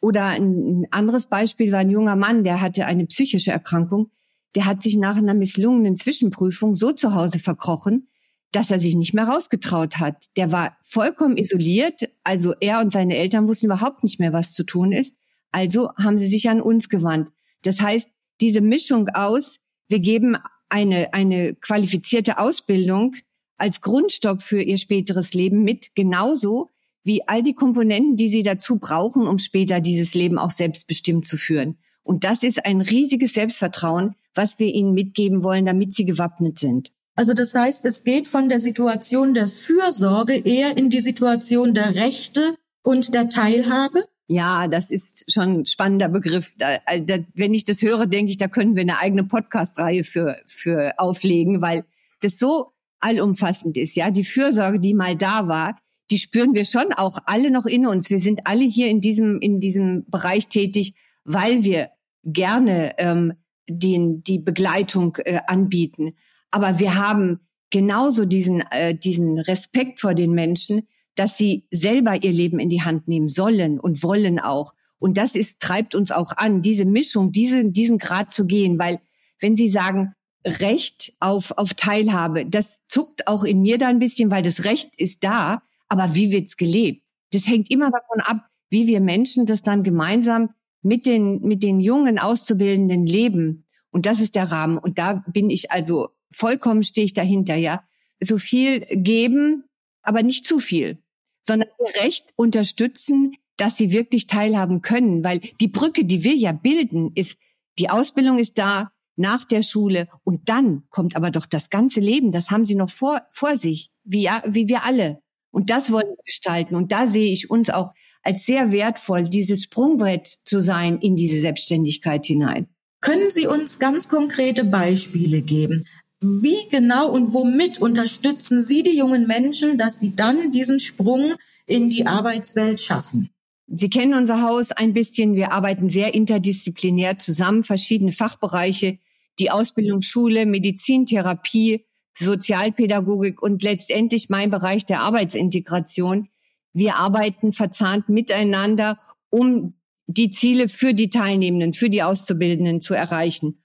Oder 0.00 0.26
ein 0.26 0.86
anderes 0.90 1.28
Beispiel 1.28 1.72
war 1.72 1.78
ein 1.78 1.90
junger 1.90 2.16
Mann, 2.16 2.44
der 2.44 2.60
hatte 2.60 2.84
eine 2.84 3.06
psychische 3.06 3.52
Erkrankung. 3.52 4.10
Der 4.54 4.66
hat 4.66 4.82
sich 4.82 4.96
nach 4.96 5.16
einer 5.16 5.32
misslungenen 5.32 5.96
Zwischenprüfung 5.96 6.74
so 6.74 6.92
zu 6.92 7.14
Hause 7.14 7.38
verkrochen, 7.38 8.08
dass 8.52 8.70
er 8.70 8.78
sich 8.78 8.94
nicht 8.94 9.14
mehr 9.14 9.24
rausgetraut 9.24 9.98
hat. 9.98 10.16
Der 10.36 10.52
war 10.52 10.76
vollkommen 10.82 11.36
isoliert. 11.36 12.08
Also 12.22 12.54
er 12.60 12.80
und 12.80 12.92
seine 12.92 13.16
Eltern 13.16 13.48
wussten 13.48 13.66
überhaupt 13.66 14.04
nicht 14.04 14.20
mehr, 14.20 14.32
was 14.32 14.52
zu 14.52 14.64
tun 14.64 14.92
ist. 14.92 15.14
Also 15.50 15.90
haben 15.96 16.18
sie 16.18 16.28
sich 16.28 16.48
an 16.48 16.60
uns 16.60 16.88
gewandt. 16.88 17.30
Das 17.62 17.80
heißt, 17.80 18.08
diese 18.40 18.60
Mischung 18.60 19.08
aus, 19.08 19.60
wir 19.88 20.00
geben 20.00 20.36
eine, 20.68 21.12
eine 21.14 21.54
qualifizierte 21.54 22.38
Ausbildung 22.38 23.14
als 23.56 23.80
Grundstock 23.80 24.42
für 24.42 24.62
ihr 24.62 24.78
späteres 24.78 25.34
Leben 25.34 25.62
mit, 25.62 25.94
genauso 25.94 26.70
wie 27.04 27.26
all 27.28 27.42
die 27.42 27.54
Komponenten, 27.54 28.16
die 28.16 28.28
sie 28.28 28.42
dazu 28.42 28.78
brauchen, 28.78 29.26
um 29.26 29.38
später 29.38 29.80
dieses 29.80 30.14
Leben 30.14 30.38
auch 30.38 30.50
selbstbestimmt 30.50 31.26
zu 31.26 31.36
führen. 31.36 31.78
Und 32.02 32.24
das 32.24 32.42
ist 32.42 32.64
ein 32.64 32.80
riesiges 32.80 33.34
Selbstvertrauen, 33.34 34.14
was 34.34 34.58
wir 34.58 34.68
ihnen 34.68 34.92
mitgeben 34.92 35.42
wollen, 35.42 35.66
damit 35.66 35.94
sie 35.94 36.04
gewappnet 36.04 36.58
sind. 36.58 36.92
Also 37.14 37.34
das 37.34 37.54
heißt, 37.54 37.84
es 37.84 38.04
geht 38.04 38.26
von 38.26 38.48
der 38.48 38.60
Situation 38.60 39.34
der 39.34 39.48
Fürsorge 39.48 40.34
eher 40.34 40.76
in 40.76 40.88
die 40.90 41.00
Situation 41.00 41.74
der 41.74 41.94
Rechte 41.94 42.54
und 42.82 43.14
der 43.14 43.28
Teilhabe? 43.28 44.04
Ja, 44.28 44.66
das 44.66 44.90
ist 44.90 45.30
schon 45.30 45.60
ein 45.60 45.66
spannender 45.66 46.08
Begriff. 46.08 46.54
Da, 46.56 46.78
da, 47.00 47.18
wenn 47.34 47.52
ich 47.52 47.64
das 47.64 47.82
höre, 47.82 48.06
denke 48.06 48.30
ich, 48.30 48.38
da 48.38 48.48
können 48.48 48.76
wir 48.76 48.82
eine 48.82 48.98
eigene 48.98 49.24
Podcast-Reihe 49.24 50.04
für, 50.04 50.36
für 50.46 50.94
auflegen, 50.98 51.60
weil 51.60 51.84
das 52.20 52.38
so 52.38 52.72
allumfassend 53.00 53.76
ist. 53.76 53.94
Ja, 53.94 54.10
die 54.10 54.24
Fürsorge, 54.24 54.80
die 54.80 54.94
mal 54.94 55.16
da 55.16 55.48
war, 55.48 55.76
die 56.10 56.18
spüren 56.18 56.54
wir 56.54 56.64
schon 56.64 56.92
auch 56.92 57.18
alle 57.26 57.50
noch 57.50 57.66
in 57.66 57.86
uns. 57.86 58.10
Wir 58.10 58.20
sind 58.20 58.46
alle 58.46 58.64
hier 58.64 58.88
in 58.88 59.00
diesem, 59.00 59.40
in 59.40 59.60
diesem 59.60 60.04
Bereich 60.08 60.48
tätig, 60.48 60.94
weil 61.24 61.64
wir 61.64 61.90
gerne 62.24 62.94
ähm, 62.98 63.34
den, 63.68 64.22
die 64.22 64.38
Begleitung 64.38 65.16
äh, 65.24 65.40
anbieten. 65.46 66.14
Aber 66.52 66.78
wir 66.78 66.94
haben 66.94 67.40
genauso 67.70 68.24
diesen, 68.24 68.62
äh, 68.70 68.94
diesen 68.94 69.40
Respekt 69.40 70.00
vor 70.00 70.14
den 70.14 70.32
Menschen, 70.32 70.86
dass 71.16 71.36
sie 71.36 71.66
selber 71.70 72.22
ihr 72.22 72.32
Leben 72.32 72.60
in 72.60 72.68
die 72.68 72.82
Hand 72.82 73.08
nehmen 73.08 73.28
sollen 73.28 73.80
und 73.80 74.02
wollen 74.04 74.38
auch. 74.38 74.74
Und 74.98 75.18
das 75.18 75.34
ist, 75.34 75.60
treibt 75.60 75.96
uns 75.96 76.12
auch 76.12 76.36
an, 76.36 76.62
diese 76.62 76.84
Mischung, 76.84 77.32
diese, 77.32 77.64
diesen 77.64 77.98
Grad 77.98 78.32
zu 78.32 78.46
gehen, 78.46 78.78
weil 78.78 79.00
wenn 79.40 79.56
Sie 79.56 79.68
sagen, 79.68 80.14
Recht 80.44 81.12
auf, 81.20 81.52
auf 81.56 81.74
Teilhabe, 81.74 82.46
das 82.46 82.80
zuckt 82.88 83.28
auch 83.28 83.44
in 83.44 83.62
mir 83.62 83.78
da 83.78 83.88
ein 83.88 84.00
bisschen, 84.00 84.30
weil 84.30 84.42
das 84.42 84.64
Recht 84.64 84.90
ist 84.96 85.22
da, 85.24 85.62
aber 85.88 86.14
wie 86.14 86.32
wird's 86.32 86.56
gelebt? 86.56 87.04
Das 87.32 87.46
hängt 87.46 87.70
immer 87.70 87.90
davon 87.90 88.20
ab, 88.20 88.46
wie 88.70 88.86
wir 88.86 89.00
Menschen 89.00 89.46
das 89.46 89.62
dann 89.62 89.82
gemeinsam 89.82 90.50
mit 90.82 91.06
den, 91.06 91.40
mit 91.42 91.62
den 91.62 91.80
jungen 91.80 92.18
Auszubildenden 92.18 93.06
leben. 93.06 93.64
Und 93.90 94.06
das 94.06 94.20
ist 94.20 94.34
der 94.34 94.50
Rahmen. 94.50 94.78
Und 94.78 94.98
da 94.98 95.24
bin 95.28 95.48
ich 95.50 95.70
also 95.70 96.08
vollkommen 96.32 96.82
stehe 96.82 97.04
ich 97.04 97.14
dahinter, 97.14 97.56
ja. 97.56 97.84
So 98.20 98.38
viel 98.38 98.80
geben, 98.90 99.64
aber 100.02 100.22
nicht 100.22 100.46
zu 100.46 100.58
viel, 100.58 100.98
sondern 101.40 101.68
gerecht 101.78 102.32
unterstützen, 102.36 103.34
dass 103.56 103.76
sie 103.76 103.92
wirklich 103.92 104.26
teilhaben 104.26 104.82
können, 104.82 105.24
weil 105.24 105.40
die 105.60 105.68
Brücke, 105.68 106.04
die 106.04 106.24
wir 106.24 106.34
ja 106.34 106.52
bilden, 106.52 107.12
ist, 107.14 107.38
die 107.78 107.90
Ausbildung 107.90 108.38
ist 108.38 108.58
da 108.58 108.92
nach 109.16 109.44
der 109.44 109.62
Schule 109.62 110.08
und 110.24 110.48
dann 110.48 110.84
kommt 110.90 111.16
aber 111.16 111.30
doch 111.30 111.46
das 111.46 111.70
ganze 111.70 112.00
Leben, 112.00 112.32
das 112.32 112.50
haben 112.50 112.66
sie 112.66 112.74
noch 112.74 112.90
vor, 112.90 113.22
vor 113.30 113.56
sich, 113.56 113.90
wie, 114.04 114.28
wie 114.46 114.68
wir 114.68 114.84
alle. 114.84 115.20
Und 115.50 115.68
das 115.70 115.92
wollen 115.92 116.10
sie 116.10 116.22
gestalten. 116.24 116.74
Und 116.74 116.92
da 116.92 117.06
sehe 117.06 117.30
ich 117.30 117.50
uns 117.50 117.68
auch 117.68 117.92
als 118.22 118.46
sehr 118.46 118.72
wertvoll, 118.72 119.24
dieses 119.24 119.64
Sprungbrett 119.64 120.26
zu 120.26 120.60
sein 120.60 120.98
in 120.98 121.14
diese 121.16 121.40
Selbstständigkeit 121.40 122.24
hinein. 122.24 122.68
Können 123.00 123.30
Sie 123.30 123.48
uns 123.48 123.80
ganz 123.80 124.08
konkrete 124.08 124.64
Beispiele 124.64 125.42
geben? 125.42 125.84
Wie 126.22 126.68
genau 126.70 127.10
und 127.10 127.34
womit 127.34 127.80
unterstützen 127.80 128.62
Sie 128.62 128.84
die 128.84 128.96
jungen 128.96 129.26
Menschen, 129.26 129.76
dass 129.76 129.98
sie 129.98 130.14
dann 130.14 130.52
diesen 130.52 130.78
Sprung 130.78 131.34
in 131.66 131.90
die 131.90 132.06
Arbeitswelt 132.06 132.80
schaffen? 132.80 133.30
Sie 133.66 133.90
kennen 133.90 134.14
unser 134.14 134.42
Haus 134.42 134.70
ein 134.70 134.92
bisschen. 134.92 135.34
Wir 135.34 135.50
arbeiten 135.50 135.88
sehr 135.88 136.14
interdisziplinär 136.14 137.18
zusammen, 137.18 137.64
verschiedene 137.64 138.12
Fachbereiche, 138.12 138.98
die 139.40 139.50
Ausbildung, 139.50 140.00
Schule, 140.00 140.46
Medizin, 140.46 141.06
Therapie, 141.06 141.86
Sozialpädagogik 142.16 143.42
und 143.42 143.64
letztendlich 143.64 144.28
mein 144.28 144.50
Bereich 144.50 144.86
der 144.86 145.00
Arbeitsintegration. 145.00 146.28
Wir 146.72 146.96
arbeiten 146.96 147.52
verzahnt 147.52 148.08
miteinander, 148.08 149.00
um 149.28 149.74
die 150.06 150.30
Ziele 150.30 150.68
für 150.68 150.94
die 150.94 151.10
Teilnehmenden, 151.10 151.74
für 151.74 151.90
die 151.90 152.02
Auszubildenden 152.04 152.80
zu 152.80 152.94
erreichen. 152.94 153.62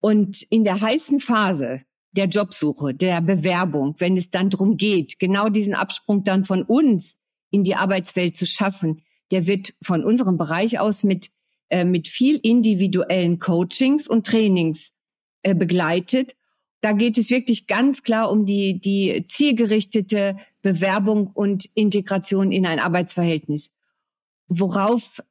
Und 0.00 0.42
in 0.50 0.64
der 0.64 0.80
heißen 0.80 1.20
Phase, 1.20 1.82
der 2.12 2.26
Jobsuche, 2.26 2.94
der 2.94 3.20
Bewerbung, 3.20 3.94
wenn 3.98 4.16
es 4.16 4.30
dann 4.30 4.50
darum 4.50 4.76
geht, 4.76 5.18
genau 5.18 5.48
diesen 5.48 5.74
Absprung 5.74 6.24
dann 6.24 6.44
von 6.44 6.62
uns 6.62 7.16
in 7.50 7.64
die 7.64 7.74
Arbeitswelt 7.74 8.36
zu 8.36 8.46
schaffen, 8.46 9.02
der 9.30 9.46
wird 9.46 9.74
von 9.82 10.04
unserem 10.04 10.36
Bereich 10.36 10.80
aus 10.80 11.04
mit, 11.04 11.30
äh, 11.68 11.84
mit 11.84 12.08
viel 12.08 12.36
individuellen 12.42 13.38
Coachings 13.38 14.08
und 14.08 14.26
Trainings 14.26 14.92
äh, 15.42 15.54
begleitet. 15.54 16.36
Da 16.80 16.92
geht 16.92 17.18
es 17.18 17.30
wirklich 17.30 17.66
ganz 17.66 18.02
klar 18.02 18.30
um 18.30 18.46
die, 18.46 18.80
die 18.80 19.24
zielgerichtete 19.26 20.36
Bewerbung 20.62 21.28
und 21.28 21.66
Integration 21.74 22.52
in 22.52 22.66
ein 22.66 22.80
Arbeitsverhältnis. 22.80 23.70
Worauf 24.48 25.22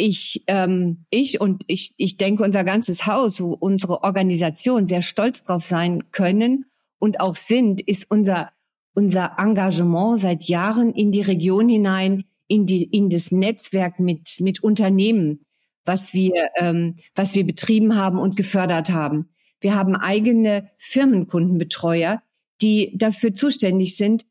ich, 0.00 0.44
ähm, 0.46 1.04
ich 1.10 1.40
und 1.40 1.62
ich, 1.66 1.94
ich 1.96 2.16
denke 2.16 2.42
unser 2.42 2.64
ganzes 2.64 3.06
Haus, 3.06 3.40
unsere 3.40 4.02
Organisation 4.02 4.86
sehr 4.86 5.02
stolz 5.02 5.42
drauf 5.42 5.62
sein 5.62 6.10
können 6.10 6.66
und 6.98 7.20
auch 7.20 7.36
sind, 7.36 7.80
ist 7.80 8.10
unser, 8.10 8.50
unser 8.94 9.36
Engagement 9.38 10.18
seit 10.18 10.44
Jahren 10.44 10.92
in 10.94 11.12
die 11.12 11.20
Region 11.20 11.68
hinein, 11.68 12.24
in 12.48 12.66
die, 12.66 12.84
in 12.84 13.10
das 13.10 13.30
Netzwerk 13.30 14.00
mit, 14.00 14.40
mit 14.40 14.62
Unternehmen, 14.62 15.44
was 15.84 16.14
wir, 16.14 16.48
ähm, 16.56 16.96
was 17.14 17.34
wir 17.34 17.46
betrieben 17.46 17.96
haben 17.96 18.18
und 18.18 18.36
gefördert 18.36 18.90
haben. 18.90 19.28
Wir 19.60 19.74
haben 19.74 19.94
eigene 19.94 20.70
Firmenkundenbetreuer, 20.78 22.22
die 22.62 22.96
dafür 22.96 23.34
zuständig 23.34 23.96
sind, 23.96 24.24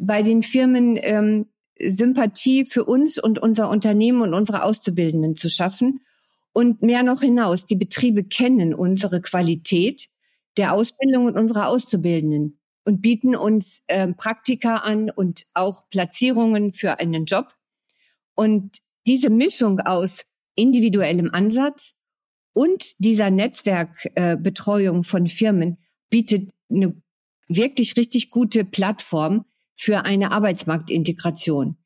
bei 0.00 0.22
den 0.22 0.42
Firmen 0.42 0.98
ähm, 1.00 1.46
Sympathie 1.80 2.64
für 2.64 2.84
uns 2.84 3.18
und 3.18 3.38
unser 3.38 3.68
Unternehmen 3.70 4.22
und 4.22 4.34
unsere 4.34 4.62
Auszubildenden 4.62 5.36
zu 5.36 5.48
schaffen. 5.48 6.00
Und 6.52 6.82
mehr 6.82 7.02
noch 7.02 7.20
hinaus, 7.20 7.66
die 7.66 7.76
Betriebe 7.76 8.24
kennen 8.24 8.74
unsere 8.74 9.20
Qualität 9.20 10.08
der 10.56 10.72
Ausbildung 10.72 11.26
und 11.26 11.36
unserer 11.36 11.68
Auszubildenden 11.68 12.58
und 12.84 13.02
bieten 13.02 13.36
uns 13.36 13.82
äh, 13.88 14.08
Praktika 14.08 14.76
an 14.76 15.10
und 15.10 15.44
auch 15.52 15.88
Platzierungen 15.90 16.72
für 16.72 16.98
einen 16.98 17.26
Job. 17.26 17.48
Und 18.34 18.78
diese 19.06 19.28
Mischung 19.28 19.80
aus 19.80 20.24
individuellem 20.54 21.30
Ansatz 21.32 21.96
und 22.52 23.04
dieser 23.04 23.30
Netzwerkbetreuung 23.30 25.00
äh, 25.00 25.04
von 25.04 25.26
Firmen 25.26 25.78
bietet 26.08 26.50
eine 26.70 26.94
wirklich 27.48 27.96
richtig 27.96 28.30
gute 28.30 28.64
Plattform, 28.64 29.44
für 29.76 30.04
eine 30.04 30.32
Arbeitsmarktintegration. 30.32 31.76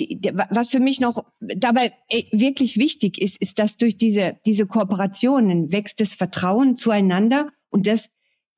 Die, 0.00 0.20
die, 0.20 0.32
was 0.50 0.70
für 0.70 0.80
mich 0.80 1.00
noch 1.00 1.24
dabei 1.40 1.92
äh, 2.08 2.24
wirklich 2.32 2.76
wichtig 2.76 3.20
ist, 3.20 3.36
ist, 3.40 3.58
dass 3.58 3.76
durch 3.76 3.96
diese, 3.96 4.38
diese 4.44 4.66
Kooperationen 4.66 5.72
wächst 5.72 6.00
das 6.00 6.14
Vertrauen 6.14 6.76
zueinander 6.76 7.52
und 7.70 7.86
das 7.86 8.10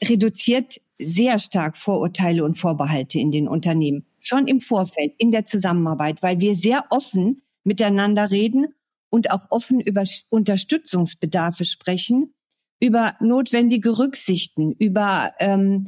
reduziert 0.02 0.80
sehr 0.98 1.38
stark 1.38 1.76
Vorurteile 1.76 2.44
und 2.44 2.56
Vorbehalte 2.56 3.18
in 3.18 3.30
den 3.30 3.48
Unternehmen. 3.48 4.06
Schon 4.18 4.46
im 4.46 4.60
Vorfeld, 4.60 5.12
in 5.18 5.30
der 5.30 5.44
Zusammenarbeit, 5.44 6.22
weil 6.22 6.40
wir 6.40 6.54
sehr 6.54 6.86
offen 6.90 7.42
miteinander 7.64 8.30
reden 8.30 8.74
und 9.10 9.30
auch 9.30 9.50
offen 9.50 9.80
über 9.80 10.04
Unterstützungsbedarfe 10.30 11.64
sprechen, 11.64 12.34
über 12.80 13.16
notwendige 13.20 13.98
Rücksichten, 13.98 14.72
über, 14.72 15.32
ähm, 15.38 15.86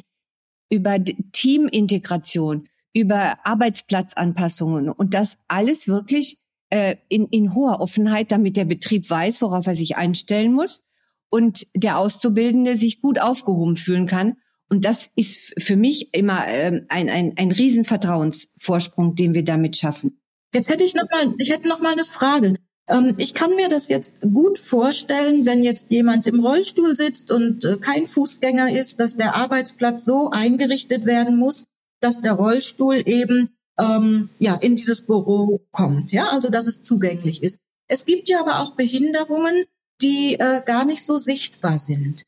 über 0.70 0.98
Teamintegration, 1.32 2.68
über 2.92 3.38
Arbeitsplatzanpassungen 3.44 4.88
und 4.88 5.14
das 5.14 5.38
alles 5.48 5.86
wirklich 5.86 6.38
äh, 6.70 6.96
in, 7.08 7.26
in 7.28 7.54
hoher 7.54 7.80
Offenheit, 7.80 8.32
damit 8.32 8.56
der 8.56 8.64
Betrieb 8.64 9.08
weiß, 9.08 9.42
worauf 9.42 9.66
er 9.66 9.76
sich 9.76 9.96
einstellen 9.96 10.52
muss 10.52 10.82
und 11.28 11.66
der 11.74 11.98
Auszubildende 11.98 12.76
sich 12.76 13.00
gut 13.00 13.20
aufgehoben 13.20 13.76
fühlen 13.76 14.06
kann. 14.06 14.36
Und 14.68 14.84
das 14.84 15.10
ist 15.14 15.54
für 15.62 15.76
mich 15.76 16.12
immer 16.12 16.48
äh, 16.48 16.84
ein, 16.88 17.08
ein, 17.08 17.34
ein 17.36 17.52
Riesenvertrauensvorsprung, 17.52 19.14
den 19.14 19.34
wir 19.34 19.44
damit 19.44 19.76
schaffen. 19.76 20.20
Jetzt 20.52 20.68
hätte 20.68 20.84
ich 20.84 20.94
noch 20.94 21.08
mal, 21.10 21.34
ich 21.38 21.50
hätte 21.50 21.68
noch 21.68 21.80
mal 21.80 21.92
eine 21.92 22.04
Frage. 22.04 22.56
Ähm, 22.88 23.14
ich 23.18 23.34
kann 23.34 23.54
mir 23.56 23.68
das 23.68 23.88
jetzt 23.88 24.20
gut 24.20 24.58
vorstellen, 24.58 25.46
wenn 25.46 25.64
jetzt 25.64 25.90
jemand 25.90 26.26
im 26.26 26.40
Rollstuhl 26.40 26.94
sitzt 26.94 27.30
und 27.30 27.64
äh, 27.64 27.76
kein 27.78 28.06
Fußgänger 28.06 28.70
ist, 28.78 29.00
dass 29.00 29.16
der 29.16 29.34
Arbeitsplatz 29.34 30.04
so 30.04 30.30
eingerichtet 30.30 31.04
werden 31.04 31.36
muss, 31.36 31.66
dass 32.00 32.20
der 32.20 32.32
Rollstuhl 32.32 33.02
eben 33.06 33.56
ähm, 33.78 34.30
ja 34.38 34.54
in 34.54 34.76
dieses 34.76 35.02
Büro 35.02 35.66
kommt, 35.72 36.12
ja, 36.12 36.28
also 36.28 36.48
dass 36.48 36.66
es 36.66 36.82
zugänglich 36.82 37.42
ist. 37.42 37.60
Es 37.88 38.04
gibt 38.04 38.28
ja 38.28 38.40
aber 38.40 38.60
auch 38.60 38.74
Behinderungen, 38.74 39.64
die 40.02 40.34
äh, 40.34 40.62
gar 40.64 40.84
nicht 40.84 41.04
so 41.04 41.16
sichtbar 41.16 41.78
sind. 41.78 42.26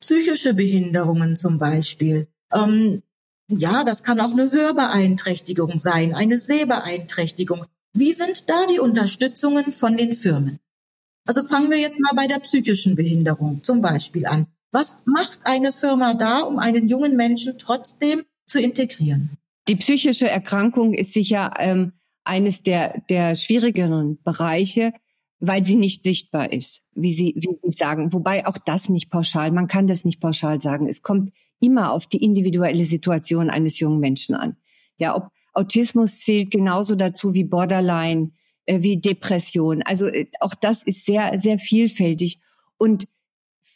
Psychische 0.00 0.54
Behinderungen 0.54 1.36
zum 1.36 1.58
Beispiel. 1.58 2.28
Ähm, 2.52 3.02
ja, 3.48 3.84
das 3.84 4.02
kann 4.02 4.20
auch 4.20 4.32
eine 4.32 4.50
Hörbeeinträchtigung 4.50 5.78
sein, 5.78 6.14
eine 6.14 6.38
Sehbeeinträchtigung. 6.38 7.66
Wie 7.98 8.12
sind 8.12 8.44
da 8.46 8.66
die 8.66 8.78
Unterstützungen 8.78 9.72
von 9.72 9.96
den 9.96 10.12
Firmen? 10.12 10.58
Also 11.26 11.42
fangen 11.44 11.70
wir 11.70 11.78
jetzt 11.78 11.98
mal 11.98 12.12
bei 12.14 12.26
der 12.26 12.40
psychischen 12.40 12.94
Behinderung 12.94 13.64
zum 13.64 13.80
Beispiel 13.80 14.26
an. 14.26 14.48
Was 14.70 15.02
macht 15.06 15.40
eine 15.44 15.72
Firma 15.72 16.12
da, 16.12 16.40
um 16.40 16.58
einen 16.58 16.88
jungen 16.88 17.16
Menschen 17.16 17.56
trotzdem 17.58 18.24
zu 18.46 18.60
integrieren? 18.60 19.38
Die 19.66 19.76
psychische 19.76 20.28
Erkrankung 20.28 20.92
ist 20.92 21.14
sicher 21.14 21.54
ähm, 21.58 21.92
eines 22.22 22.62
der, 22.62 23.02
der 23.08 23.34
schwierigeren 23.34 24.22
Bereiche, 24.22 24.92
weil 25.40 25.64
sie 25.64 25.76
nicht 25.76 26.02
sichtbar 26.02 26.52
ist, 26.52 26.82
wie 26.92 27.14
Sie, 27.14 27.34
wie 27.36 27.56
Sie 27.62 27.72
sagen. 27.72 28.12
Wobei 28.12 28.46
auch 28.46 28.58
das 28.58 28.90
nicht 28.90 29.08
pauschal, 29.08 29.52
man 29.52 29.68
kann 29.68 29.86
das 29.86 30.04
nicht 30.04 30.20
pauschal 30.20 30.60
sagen. 30.60 30.86
Es 30.86 31.00
kommt 31.00 31.32
immer 31.60 31.92
auf 31.92 32.06
die 32.06 32.22
individuelle 32.22 32.84
Situation 32.84 33.48
eines 33.48 33.78
jungen 33.78 34.00
Menschen 34.00 34.34
an. 34.34 34.56
Ja, 34.98 35.16
ob 35.16 35.30
Autismus 35.56 36.20
zählt 36.20 36.50
genauso 36.50 36.96
dazu 36.96 37.32
wie 37.34 37.44
Borderline, 37.44 38.32
äh, 38.66 38.82
wie 38.82 39.00
Depression. 39.00 39.82
Also 39.82 40.06
äh, 40.06 40.26
auch 40.40 40.54
das 40.54 40.82
ist 40.82 41.06
sehr, 41.06 41.38
sehr 41.38 41.58
vielfältig. 41.58 42.40
Und 42.76 43.08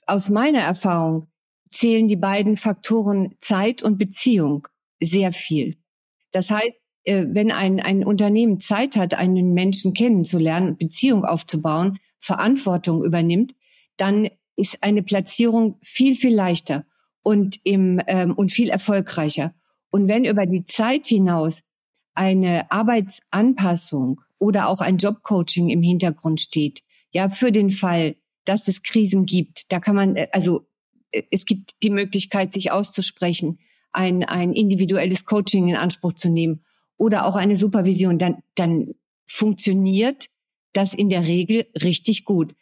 aus 0.06 0.28
meiner 0.28 0.60
Erfahrung 0.60 1.28
zählen 1.72 2.06
die 2.06 2.16
beiden 2.16 2.56
Faktoren 2.56 3.34
Zeit 3.40 3.82
und 3.82 3.96
Beziehung 3.96 4.68
sehr 5.00 5.32
viel. 5.32 5.78
Das 6.32 6.50
heißt, 6.50 6.76
äh, 7.04 7.26
wenn 7.30 7.50
ein, 7.50 7.80
ein 7.80 8.04
Unternehmen 8.04 8.60
Zeit 8.60 8.96
hat, 8.96 9.14
einen 9.14 9.54
Menschen 9.54 9.94
kennenzulernen, 9.94 10.76
Beziehung 10.76 11.24
aufzubauen, 11.24 11.98
Verantwortung 12.18 13.02
übernimmt, 13.04 13.54
dann 13.96 14.28
ist 14.56 14.82
eine 14.82 15.02
Platzierung 15.02 15.78
viel, 15.80 16.14
viel 16.14 16.34
leichter 16.34 16.84
und, 17.22 17.58
im, 17.64 18.02
ähm, 18.06 18.34
und 18.34 18.52
viel 18.52 18.68
erfolgreicher. 18.68 19.54
Und 19.90 20.08
wenn 20.08 20.24
über 20.24 20.44
die 20.44 20.66
Zeit 20.66 21.06
hinaus 21.06 21.62
eine 22.14 22.70
Arbeitsanpassung 22.70 24.20
oder 24.38 24.68
auch 24.68 24.80
ein 24.80 24.98
Jobcoaching 24.98 25.68
im 25.68 25.82
Hintergrund 25.82 26.40
steht, 26.40 26.82
ja, 27.12 27.28
für 27.28 27.52
den 27.52 27.70
Fall, 27.70 28.16
dass 28.44 28.68
es 28.68 28.82
Krisen 28.82 29.26
gibt, 29.26 29.72
da 29.72 29.80
kann 29.80 29.96
man, 29.96 30.16
äh, 30.16 30.28
also 30.32 30.66
äh, 31.12 31.22
es 31.30 31.44
gibt 31.44 31.82
die 31.82 31.90
Möglichkeit, 31.90 32.52
sich 32.52 32.70
auszusprechen, 32.70 33.58
ein, 33.92 34.24
ein 34.24 34.52
individuelles 34.52 35.24
Coaching 35.24 35.68
in 35.68 35.76
Anspruch 35.76 36.14
zu 36.14 36.30
nehmen 36.30 36.64
oder 36.96 37.26
auch 37.26 37.36
eine 37.36 37.56
Supervision, 37.56 38.18
dann, 38.18 38.42
dann 38.54 38.94
funktioniert 39.26 40.28
das 40.72 40.94
in 40.94 41.08
der 41.08 41.26
Regel 41.26 41.66
richtig 41.82 42.24
gut. 42.24 42.54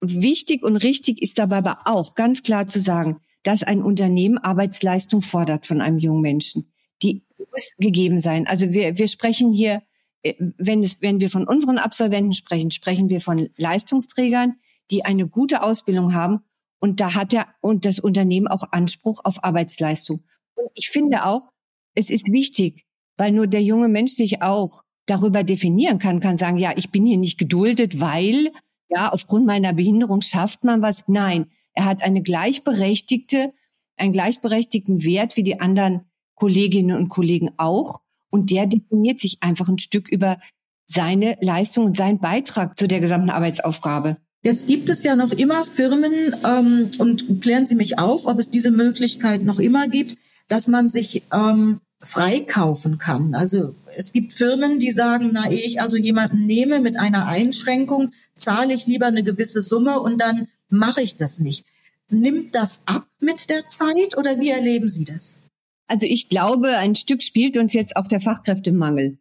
Wichtig 0.00 0.62
und 0.62 0.76
richtig 0.76 1.22
ist 1.22 1.38
dabei 1.38 1.58
aber 1.58 1.78
auch 1.84 2.14
ganz 2.14 2.42
klar 2.42 2.66
zu 2.66 2.80
sagen, 2.80 3.20
dass 3.42 3.62
ein 3.62 3.82
Unternehmen 3.82 4.38
Arbeitsleistung 4.38 5.22
fordert 5.22 5.66
von 5.66 5.80
einem 5.80 5.98
jungen 5.98 6.22
Menschen. 6.22 6.72
Die 7.02 7.24
muss 7.50 7.74
gegeben 7.78 8.20
sein. 8.20 8.46
Also 8.46 8.72
wir, 8.72 8.98
wir 8.98 9.08
sprechen 9.08 9.52
hier, 9.52 9.82
äh, 10.22 10.34
wenn, 10.58 10.82
es, 10.82 11.00
wenn 11.00 11.20
wir 11.20 11.30
von 11.30 11.46
unseren 11.46 11.78
Absolventen 11.78 12.32
sprechen, 12.32 12.70
sprechen 12.70 13.08
wir 13.08 13.20
von 13.20 13.48
Leistungsträgern, 13.56 14.56
die 14.90 15.04
eine 15.04 15.28
gute 15.28 15.62
Ausbildung 15.62 16.14
haben. 16.14 16.40
Und 16.80 17.00
da 17.00 17.14
hat 17.14 17.32
der 17.32 17.46
und 17.60 17.84
das 17.84 17.98
Unternehmen 17.98 18.48
auch 18.48 18.72
Anspruch 18.72 19.20
auf 19.24 19.42
Arbeitsleistung. 19.42 20.24
Und 20.54 20.68
ich 20.74 20.90
finde 20.90 21.24
auch, 21.24 21.48
es 21.94 22.10
ist 22.10 22.30
wichtig, 22.30 22.84
weil 23.16 23.32
nur 23.32 23.46
der 23.46 23.62
junge 23.62 23.88
Mensch 23.88 24.12
sich 24.12 24.42
auch 24.42 24.82
darüber 25.06 25.44
definieren 25.44 25.98
kann, 25.98 26.20
kann 26.20 26.38
sagen, 26.38 26.58
ja, 26.58 26.72
ich 26.76 26.90
bin 26.90 27.06
hier 27.06 27.18
nicht 27.18 27.38
geduldet, 27.38 28.00
weil, 28.00 28.52
ja, 28.88 29.10
aufgrund 29.10 29.46
meiner 29.46 29.72
Behinderung 29.72 30.20
schafft 30.20 30.64
man 30.64 30.82
was. 30.82 31.04
Nein, 31.06 31.46
er 31.72 31.84
hat 31.84 32.02
eine 32.02 32.22
gleichberechtigte, 32.22 33.52
einen 33.96 34.12
gleichberechtigten 34.12 35.04
Wert 35.04 35.36
wie 35.36 35.42
die 35.42 35.60
anderen 35.60 36.06
Kolleginnen 36.34 36.96
und 36.96 37.08
Kollegen 37.08 37.50
auch. 37.56 38.00
Und 38.30 38.50
der 38.50 38.66
definiert 38.66 39.20
sich 39.20 39.38
einfach 39.40 39.68
ein 39.68 39.78
Stück 39.78 40.08
über 40.08 40.38
seine 40.86 41.36
Leistung 41.40 41.86
und 41.86 41.96
seinen 41.96 42.18
Beitrag 42.18 42.78
zu 42.78 42.88
der 42.88 43.00
gesamten 43.00 43.30
Arbeitsaufgabe. 43.30 44.16
Jetzt 44.42 44.66
gibt 44.66 44.90
es 44.90 45.02
ja 45.02 45.16
noch 45.16 45.32
immer 45.32 45.64
Firmen, 45.64 46.12
ähm, 46.44 46.90
und 46.98 47.40
klären 47.40 47.66
Sie 47.66 47.74
mich 47.74 47.98
auf, 47.98 48.26
ob 48.26 48.38
es 48.38 48.50
diese 48.50 48.70
Möglichkeit 48.70 49.42
noch 49.42 49.58
immer 49.58 49.88
gibt, 49.88 50.16
dass 50.48 50.68
man 50.68 50.90
sich 50.90 51.22
ähm, 51.32 51.80
freikaufen 52.00 52.98
kann. 52.98 53.34
Also 53.34 53.74
es 53.96 54.12
gibt 54.12 54.34
Firmen, 54.34 54.78
die 54.78 54.90
sagen, 54.90 55.30
na, 55.32 55.50
ehe 55.50 55.64
ich 55.64 55.80
also 55.80 55.96
jemanden 55.96 56.44
nehme 56.44 56.80
mit 56.80 56.98
einer 56.98 57.26
Einschränkung, 57.26 58.10
zahle 58.36 58.74
ich 58.74 58.86
lieber 58.86 59.06
eine 59.06 59.22
gewisse 59.22 59.62
Summe 59.62 60.00
und 60.00 60.20
dann 60.20 60.48
mache 60.68 61.00
ich 61.00 61.16
das 61.16 61.38
nicht. 61.38 61.64
Nimmt 62.10 62.54
das 62.54 62.82
ab 62.84 63.06
mit 63.20 63.48
der 63.48 63.66
Zeit 63.68 64.18
oder 64.18 64.38
wie 64.38 64.50
erleben 64.50 64.88
Sie 64.88 65.04
das? 65.04 65.40
Also 65.86 66.06
ich 66.06 66.28
glaube, 66.28 66.76
ein 66.78 66.96
Stück 66.96 67.22
spielt 67.22 67.56
uns 67.56 67.72
jetzt 67.72 67.96
auch 67.96 68.08
der 68.08 68.20
Fachkräftemangel. 68.20 69.18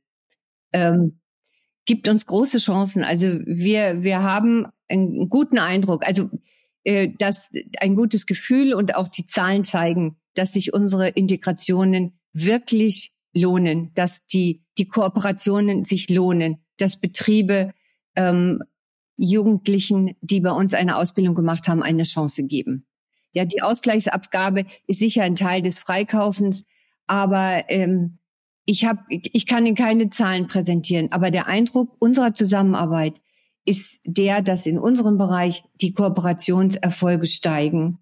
Ähm, 0.72 1.20
gibt 1.86 2.08
uns 2.08 2.26
große 2.26 2.60
Chancen. 2.60 3.04
Also 3.04 3.28
wir, 3.46 4.04
wir 4.04 4.24
haben 4.24 4.68
einen 4.88 5.30
guten 5.30 5.58
Eindruck, 5.58 6.08
also 6.08 6.30
äh, 6.84 7.10
dass 7.18 7.52
ein 7.80 7.96
gutes 7.96 8.26
Gefühl 8.26 8.74
und 8.74 8.96
auch 8.96 9.08
die 9.08 9.26
Zahlen 9.26 9.66
zeigen, 9.66 10.18
dass 10.34 10.54
sich 10.54 10.74
unsere 10.74 11.10
Integrationen 11.10 12.20
wirklich 12.34 13.14
lohnen, 13.34 13.92
dass 13.94 14.26
die, 14.26 14.64
die 14.78 14.88
Kooperationen 14.88 15.84
sich 15.84 16.10
lohnen, 16.10 16.64
dass 16.78 17.00
Betriebe 17.00 17.74
ähm, 18.16 18.64
Jugendlichen, 19.16 20.16
die 20.22 20.40
bei 20.40 20.52
uns 20.52 20.74
eine 20.74 20.98
Ausbildung 20.98 21.36
gemacht 21.36 21.68
haben, 21.68 21.84
eine 21.84 22.04
Chance 22.04 22.46
geben. 22.46 22.86
Ja, 23.34 23.46
die 23.46 23.62
Ausgleichsabgabe 23.62 24.66
ist 24.88 25.00
sicher 25.00 25.24
ein 25.24 25.36
Teil 25.36 25.62
des 25.62 25.80
Freikaufens, 25.80 26.64
aber 27.08 27.64
ähm, 27.68 28.20
ich 28.66 28.86
habe, 28.86 29.00
ich 29.10 29.46
kann 29.46 29.66
Ihnen 29.66 29.76
keine 29.76 30.10
Zahlen 30.10 30.48
präsentieren, 30.48 31.12
aber 31.12 31.32
der 31.32 31.48
Eindruck 31.48 31.96
unserer 32.00 32.34
Zusammenarbeit 32.34 33.22
ist 33.66 34.00
der, 34.06 34.42
dass 34.42 34.66
in 34.66 34.78
unserem 34.78 35.18
Bereich 35.18 35.64
die 35.82 35.94
Kooperationserfolge 35.94 37.28
steigen. 37.28 38.00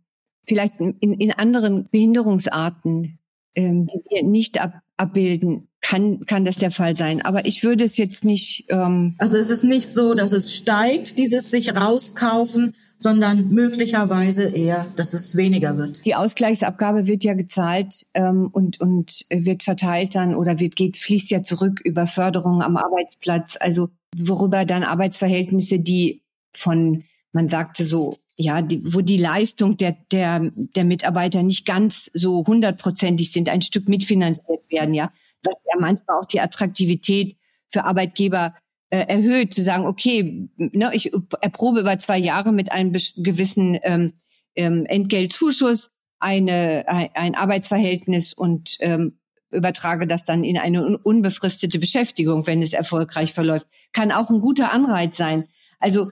Vielleicht 0.48 0.80
in, 0.80 0.96
in 1.00 1.32
anderen 1.32 1.88
Behinderungsarten, 1.90 3.20
ähm, 3.56 3.88
die 3.88 4.02
wir 4.10 4.24
nicht 4.24 4.60
ab, 4.60 4.74
abbilden, 4.98 5.68
kann, 5.82 6.26
kann 6.26 6.46
das 6.46 6.58
der 6.58 6.72
Fall 6.72 6.96
sein. 6.96 7.22
Aber 7.22 7.46
ich 7.46 7.64
würde 7.64 7.84
es 7.84 7.98
jetzt 7.98 8.24
nicht. 8.24 8.66
Ähm 8.70 9.16
also 9.18 9.38
es 9.38 9.50
ist 9.50 9.64
nicht 9.64 9.88
so, 9.88 10.14
dass 10.14 10.32
es 10.32 10.56
steigt, 10.56 11.18
dieses 11.18 11.50
sich 11.50 11.76
rauskaufen, 11.76 12.76
sondern 13.02 13.50
möglicherweise 13.50 14.44
eher, 14.44 14.86
dass 14.96 15.14
es 15.14 15.36
weniger 15.36 15.78
wird. 15.78 16.06
Die 16.06 16.16
Ausgleichsabgabe 16.16 17.08
wird 17.08 17.24
ja 17.24 17.34
gezahlt 17.34 18.06
ähm, 18.14 18.50
und, 18.52 18.80
und 18.80 19.26
wird 19.30 19.64
verteilt 19.64 20.16
dann 20.16 20.36
oder 20.36 20.60
wird, 20.60 20.76
geht, 20.76 20.98
fließt 20.98 21.32
ja 21.32 21.44
zurück 21.44 21.82
über 21.84 22.08
Förderung 22.08 22.62
am 22.62 22.78
Arbeitsplatz. 22.78 23.58
Also 23.60 23.90
worüber 24.16 24.66
dann 24.66 24.84
Arbeitsverhältnisse, 24.84 25.80
die 25.80 26.22
von, 26.56 27.04
man 27.32 27.50
sagte 27.50 27.84
so, 27.84 28.18
ja, 28.36 28.62
die, 28.62 28.82
wo 28.94 29.02
die 29.02 29.18
Leistung 29.18 29.78
der, 29.78 29.98
der, 30.12 30.52
der 30.54 30.86
Mitarbeiter 30.86 31.44
nicht 31.44 31.66
ganz 31.66 32.10
so 32.14 32.46
hundertprozentig 32.46 33.32
sind, 33.32 33.50
ein 33.50 33.62
Stück 33.62 33.90
mitfinanziert 33.90 34.70
werden, 34.70 34.94
ja. 34.94 35.12
Was 35.44 35.56
ja 35.66 35.80
manchmal 35.80 36.20
auch 36.20 36.26
die 36.26 36.40
Attraktivität 36.40 37.36
für 37.70 37.84
Arbeitgeber 37.84 38.54
erhöht, 38.98 39.54
zu 39.54 39.64
sagen, 39.64 39.86
okay, 39.86 40.50
ne, 40.58 40.92
ich 40.94 41.12
erprobe 41.42 41.80
über 41.80 41.98
zwei 42.00 42.18
Jahre 42.18 42.52
mit 42.52 42.72
einem 42.72 42.92
gewissen 42.92 43.80
ähm, 43.84 44.14
ähm, 44.56 44.86
Entgeltzuschuss 44.86 45.92
eine, 46.20 46.84
ein, 46.88 47.10
ein 47.14 47.36
Arbeitsverhältnis 47.36 48.34
und 48.34 48.78
ähm, 48.82 49.18
übertrage 49.50 50.08
das 50.08 50.24
dann 50.24 50.44
in 50.44 50.58
eine 50.58 50.98
unbefristete 50.98 51.80
Beschäftigung, 51.80 52.48
wenn 52.48 52.62
es 52.62 52.74
erfolgreich 52.74 53.34
verläuft. 53.34 53.68
Kann 53.92 54.12
auch 54.12 54.30
ein 54.30 54.42
guter 54.42 54.72
Anreiz 54.72 55.18
sein. 55.18 55.48
Also 55.80 56.10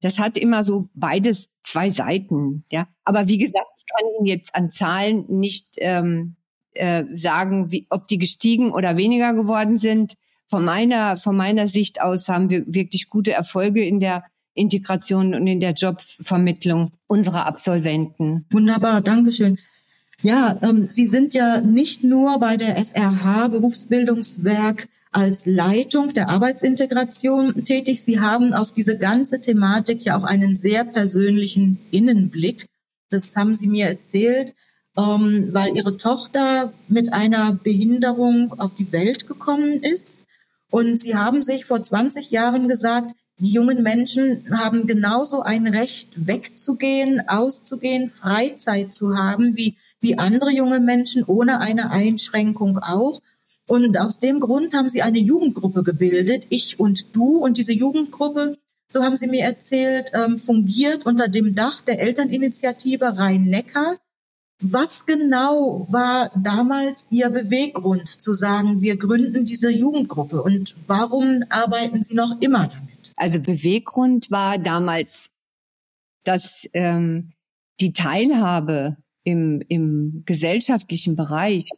das 0.00 0.18
hat 0.18 0.36
immer 0.36 0.64
so 0.64 0.88
beides 0.94 1.50
zwei 1.62 1.90
Seiten, 1.90 2.64
ja. 2.70 2.88
Aber 3.04 3.28
wie 3.28 3.38
gesagt, 3.38 3.66
ich 3.76 3.84
kann 3.86 4.10
Ihnen 4.16 4.26
jetzt 4.26 4.54
an 4.54 4.70
Zahlen 4.70 5.26
nicht 5.28 5.74
ähm, 5.76 6.36
äh, 6.72 7.04
sagen, 7.14 7.70
wie, 7.70 7.86
ob 7.90 8.08
die 8.08 8.18
gestiegen 8.18 8.72
oder 8.72 8.96
weniger 8.96 9.34
geworden 9.34 9.76
sind. 9.76 10.14
Von 10.50 10.64
meiner, 10.64 11.16
von 11.16 11.36
meiner 11.36 11.68
Sicht 11.68 12.00
aus 12.02 12.28
haben 12.28 12.50
wir 12.50 12.64
wirklich 12.66 13.08
gute 13.08 13.32
Erfolge 13.32 13.84
in 13.84 14.00
der 14.00 14.24
Integration 14.54 15.32
und 15.32 15.46
in 15.46 15.60
der 15.60 15.74
Jobvermittlung 15.74 16.90
unserer 17.06 17.46
Absolventen. 17.46 18.46
Wunderbar, 18.50 19.00
Dankeschön. 19.00 19.58
Ja, 20.22 20.58
ähm, 20.62 20.88
Sie 20.88 21.06
sind 21.06 21.34
ja 21.34 21.60
nicht 21.60 22.02
nur 22.02 22.40
bei 22.40 22.56
der 22.56 22.76
SRH 22.76 23.48
Berufsbildungswerk 23.48 24.88
als 25.12 25.46
Leitung 25.46 26.14
der 26.14 26.28
Arbeitsintegration 26.28 27.64
tätig. 27.64 28.02
Sie 28.02 28.18
haben 28.18 28.52
auf 28.52 28.72
diese 28.72 28.98
ganze 28.98 29.40
Thematik 29.40 30.04
ja 30.04 30.18
auch 30.18 30.24
einen 30.24 30.56
sehr 30.56 30.84
persönlichen 30.84 31.78
Innenblick. 31.92 32.66
Das 33.08 33.36
haben 33.36 33.54
Sie 33.54 33.68
mir 33.68 33.86
erzählt, 33.86 34.54
ähm, 34.96 35.50
weil 35.52 35.76
Ihre 35.76 35.96
Tochter 35.96 36.72
mit 36.88 37.12
einer 37.12 37.52
Behinderung 37.52 38.52
auf 38.58 38.74
die 38.74 38.92
Welt 38.92 39.26
gekommen 39.28 39.82
ist. 39.82 40.19
Und 40.70 40.98
Sie 40.98 41.16
haben 41.16 41.42
sich 41.42 41.64
vor 41.64 41.82
20 41.82 42.30
Jahren 42.30 42.68
gesagt, 42.68 43.12
die 43.38 43.52
jungen 43.52 43.82
Menschen 43.82 44.46
haben 44.50 44.86
genauso 44.86 45.40
ein 45.40 45.66
Recht, 45.66 46.08
wegzugehen, 46.14 47.26
auszugehen, 47.26 48.06
Freizeit 48.08 48.92
zu 48.92 49.16
haben, 49.16 49.56
wie, 49.56 49.76
wie 50.00 50.18
andere 50.18 50.50
junge 50.50 50.78
Menschen 50.78 51.24
ohne 51.24 51.60
eine 51.60 51.90
Einschränkung 51.90 52.78
auch. 52.78 53.20
Und 53.66 53.98
aus 53.98 54.18
dem 54.18 54.40
Grund 54.40 54.74
haben 54.74 54.90
sie 54.90 55.00
eine 55.00 55.20
Jugendgruppe 55.20 55.82
gebildet, 55.82 56.46
ich 56.50 56.78
und 56.78 57.14
du. 57.14 57.38
Und 57.38 57.56
diese 57.56 57.72
Jugendgruppe, 57.72 58.58
so 58.88 59.04
haben 59.04 59.16
sie 59.16 59.26
mir 59.26 59.44
erzählt, 59.44 60.10
ähm, 60.12 60.38
fungiert 60.38 61.06
unter 61.06 61.28
dem 61.28 61.54
Dach 61.54 61.80
der 61.80 62.00
Elterninitiative 62.00 63.16
Rhein-Neckar. 63.16 63.96
Was 64.62 65.06
genau 65.06 65.86
war 65.90 66.30
damals 66.36 67.06
Ihr 67.10 67.30
Beweggrund 67.30 68.08
zu 68.08 68.34
sagen, 68.34 68.82
wir 68.82 68.98
gründen 68.98 69.46
diese 69.46 69.70
Jugendgruppe 69.70 70.42
und 70.42 70.74
warum 70.86 71.44
arbeiten 71.48 72.02
Sie 72.02 72.14
noch 72.14 72.40
immer 72.40 72.66
damit? 72.66 73.12
Also 73.16 73.40
Beweggrund 73.40 74.30
war 74.30 74.58
damals, 74.58 75.30
dass 76.24 76.68
ähm, 76.74 77.32
die 77.80 77.94
Teilhabe 77.94 78.98
im, 79.24 79.62
im 79.68 80.24
gesellschaftlichen 80.26 81.16
Bereich 81.16 81.68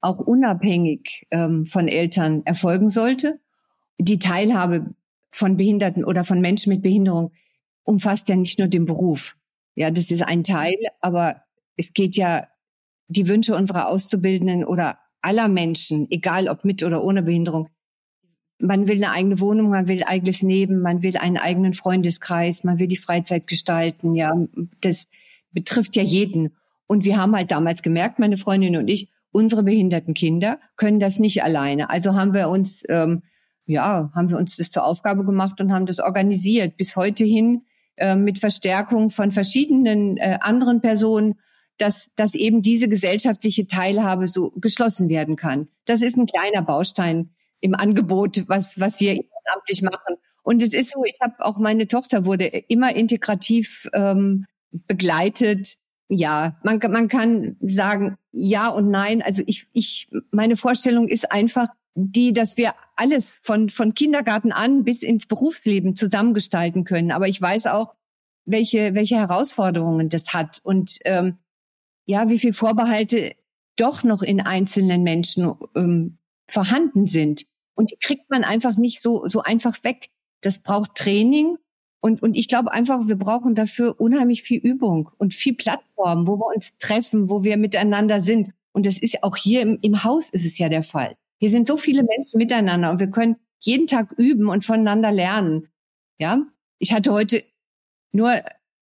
auch 0.00 0.18
unabhängig 0.18 1.26
ähm, 1.30 1.66
von 1.66 1.88
Eltern 1.88 2.42
erfolgen 2.46 2.88
sollte. 2.88 3.38
Die 3.98 4.18
Teilhabe 4.18 4.94
von 5.30 5.58
Behinderten 5.58 6.04
oder 6.04 6.24
von 6.24 6.40
Menschen 6.40 6.72
mit 6.72 6.82
Behinderung 6.82 7.32
umfasst 7.84 8.28
ja 8.28 8.36
nicht 8.36 8.58
nur 8.58 8.68
den 8.68 8.86
Beruf. 8.86 9.36
Ja, 9.74 9.90
das 9.90 10.10
ist 10.10 10.22
ein 10.22 10.42
Teil, 10.42 10.76
aber 11.00 11.42
es 11.76 11.92
geht 11.92 12.16
ja 12.16 12.46
die 13.08 13.28
Wünsche 13.28 13.54
unserer 13.54 13.88
Auszubildenden 13.88 14.64
oder 14.64 14.98
aller 15.22 15.48
Menschen, 15.48 16.06
egal 16.10 16.48
ob 16.48 16.64
mit 16.64 16.82
oder 16.82 17.04
ohne 17.04 17.22
Behinderung. 17.22 17.68
Man 18.58 18.88
will 18.88 18.96
eine 18.96 19.12
eigene 19.12 19.40
Wohnung, 19.40 19.70
man 19.70 19.88
will 19.88 20.02
eigenes 20.04 20.42
Leben, 20.42 20.80
man 20.80 21.02
will 21.02 21.16
einen 21.16 21.38
eigenen 21.38 21.74
Freundeskreis, 21.74 22.62
man 22.62 22.78
will 22.78 22.88
die 22.88 22.96
Freizeit 22.96 23.46
gestalten. 23.46 24.14
Ja, 24.14 24.34
das 24.80 25.08
betrifft 25.50 25.96
ja 25.96 26.02
jeden. 26.02 26.56
Und 26.86 27.04
wir 27.04 27.16
haben 27.16 27.34
halt 27.34 27.50
damals 27.50 27.82
gemerkt, 27.82 28.18
meine 28.18 28.36
Freundin 28.36 28.76
und 28.76 28.88
ich, 28.88 29.10
unsere 29.32 29.62
behinderten 29.62 30.14
Kinder 30.14 30.58
können 30.76 31.00
das 31.00 31.18
nicht 31.18 31.42
alleine. 31.42 31.90
Also 31.90 32.14
haben 32.14 32.34
wir 32.34 32.48
uns, 32.48 32.82
ähm, 32.88 33.22
ja, 33.64 34.10
haben 34.14 34.28
wir 34.28 34.36
uns 34.36 34.56
das 34.56 34.70
zur 34.70 34.84
Aufgabe 34.84 35.24
gemacht 35.24 35.60
und 35.60 35.72
haben 35.72 35.86
das 35.86 36.00
organisiert 36.00 36.76
bis 36.76 36.96
heute 36.96 37.24
hin 37.24 37.62
äh, 37.96 38.16
mit 38.16 38.38
Verstärkung 38.38 39.10
von 39.10 39.30
verschiedenen 39.30 40.16
äh, 40.16 40.38
anderen 40.40 40.80
Personen, 40.80 41.36
dass, 41.80 42.14
dass 42.14 42.34
eben 42.34 42.62
diese 42.62 42.88
gesellschaftliche 42.88 43.66
Teilhabe 43.66 44.26
so 44.26 44.52
geschlossen 44.56 45.08
werden 45.08 45.36
kann. 45.36 45.68
Das 45.84 46.02
ist 46.02 46.16
ein 46.16 46.26
kleiner 46.26 46.62
Baustein 46.62 47.30
im 47.60 47.74
Angebot, 47.74 48.48
was, 48.48 48.78
was 48.78 49.00
wir 49.00 49.12
ehrenamtlich 49.12 49.82
machen. 49.82 50.16
Und 50.42 50.62
es 50.62 50.72
ist 50.72 50.92
so, 50.92 51.04
ich 51.04 51.18
habe 51.20 51.44
auch 51.44 51.58
meine 51.58 51.86
Tochter 51.88 52.24
wurde 52.24 52.46
immer 52.46 52.94
integrativ 52.94 53.88
ähm, 53.92 54.46
begleitet 54.70 55.76
ja, 56.12 56.58
man, 56.64 56.80
man 56.90 57.08
kann 57.08 57.56
sagen 57.60 58.18
ja 58.32 58.68
und 58.68 58.90
nein. 58.90 59.22
Also 59.22 59.44
ich, 59.46 59.68
ich, 59.72 60.10
meine 60.32 60.56
Vorstellung 60.56 61.06
ist 61.06 61.30
einfach 61.30 61.68
die, 61.94 62.32
dass 62.32 62.56
wir 62.56 62.74
alles 62.96 63.38
von, 63.40 63.70
von 63.70 63.94
Kindergarten 63.94 64.50
an 64.50 64.82
bis 64.82 65.02
ins 65.02 65.26
Berufsleben 65.26 65.96
zusammengestalten 65.96 66.84
können. 66.84 67.12
Aber 67.12 67.28
ich 67.28 67.40
weiß 67.40 67.66
auch, 67.66 67.94
welche, 68.44 68.94
welche 68.94 69.16
Herausforderungen 69.16 70.08
das 70.08 70.34
hat 70.34 70.60
und 70.64 70.98
ähm, 71.04 71.38
ja, 72.10 72.28
wie 72.28 72.38
viel 72.38 72.52
Vorbehalte 72.52 73.34
doch 73.76 74.02
noch 74.02 74.22
in 74.22 74.40
einzelnen 74.40 75.02
Menschen 75.02 75.54
ähm, 75.74 76.18
vorhanden 76.48 77.06
sind. 77.06 77.46
Und 77.74 77.92
die 77.92 77.96
kriegt 77.96 78.28
man 78.30 78.44
einfach 78.44 78.76
nicht 78.76 79.00
so, 79.00 79.26
so 79.26 79.42
einfach 79.42 79.82
weg. 79.84 80.10
Das 80.42 80.58
braucht 80.58 80.94
Training 80.94 81.56
und, 82.00 82.22
und 82.22 82.34
ich 82.34 82.48
glaube 82.48 82.72
einfach, 82.72 83.06
wir 83.08 83.16
brauchen 83.16 83.54
dafür 83.54 84.00
unheimlich 84.00 84.42
viel 84.42 84.58
Übung 84.58 85.10
und 85.18 85.34
viel 85.34 85.54
Plattform, 85.54 86.26
wo 86.26 86.36
wir 86.38 86.54
uns 86.54 86.78
treffen, 86.78 87.28
wo 87.28 87.44
wir 87.44 87.56
miteinander 87.56 88.20
sind. 88.20 88.52
Und 88.72 88.86
das 88.86 88.98
ist 88.98 89.22
auch 89.22 89.36
hier 89.36 89.60
im, 89.60 89.78
im 89.82 90.02
Haus 90.02 90.30
ist 90.30 90.46
es 90.46 90.58
ja 90.58 90.68
der 90.68 90.82
Fall. 90.82 91.16
Hier 91.38 91.50
sind 91.50 91.66
so 91.66 91.76
viele 91.76 92.02
Menschen 92.02 92.38
miteinander 92.38 92.90
und 92.90 93.00
wir 93.00 93.10
können 93.10 93.36
jeden 93.58 93.86
Tag 93.86 94.12
üben 94.16 94.48
und 94.48 94.64
voneinander 94.64 95.12
lernen. 95.12 95.68
Ja, 96.18 96.42
ich 96.78 96.92
hatte 96.92 97.12
heute 97.12 97.44
nur 98.12 98.30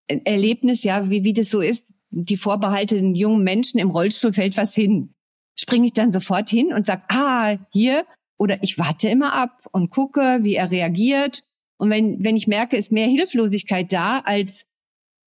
ein 0.09 0.25
Erlebnis, 0.25 0.85
ja, 0.85 1.11
wie, 1.11 1.25
wie 1.25 1.35
das 1.35 1.51
so 1.51 1.61
ist. 1.61 1.93
Die 2.11 2.37
vorbehaltenen 2.37 3.15
jungen 3.15 3.45
Menschen 3.45 3.79
im 3.79 3.91
Rollstuhl 3.91 4.33
fällt 4.33 4.57
was 4.57 4.75
hin. 4.75 5.15
Springe 5.59 5.87
ich 5.87 5.93
dann 5.93 6.13
sofort 6.13 6.49
hin 6.49 6.73
und 6.73 6.87
sag, 6.87 7.05
ah, 7.13 7.57
hier, 7.73 8.05
oder 8.39 8.63
ich 8.63 8.79
warte 8.79 9.09
immer 9.09 9.35
ab 9.35 9.67
und 9.73 9.91
gucke, 9.91 10.39
wie 10.43 10.55
er 10.55 10.71
reagiert 10.71 11.43
und 11.79 11.91
wenn, 11.91 12.23
wenn 12.23 12.37
ich 12.37 12.47
merke, 12.47 12.77
ist 12.77 12.93
mehr 12.93 13.07
Hilflosigkeit 13.07 13.93
da, 13.93 14.21
als, 14.21 14.67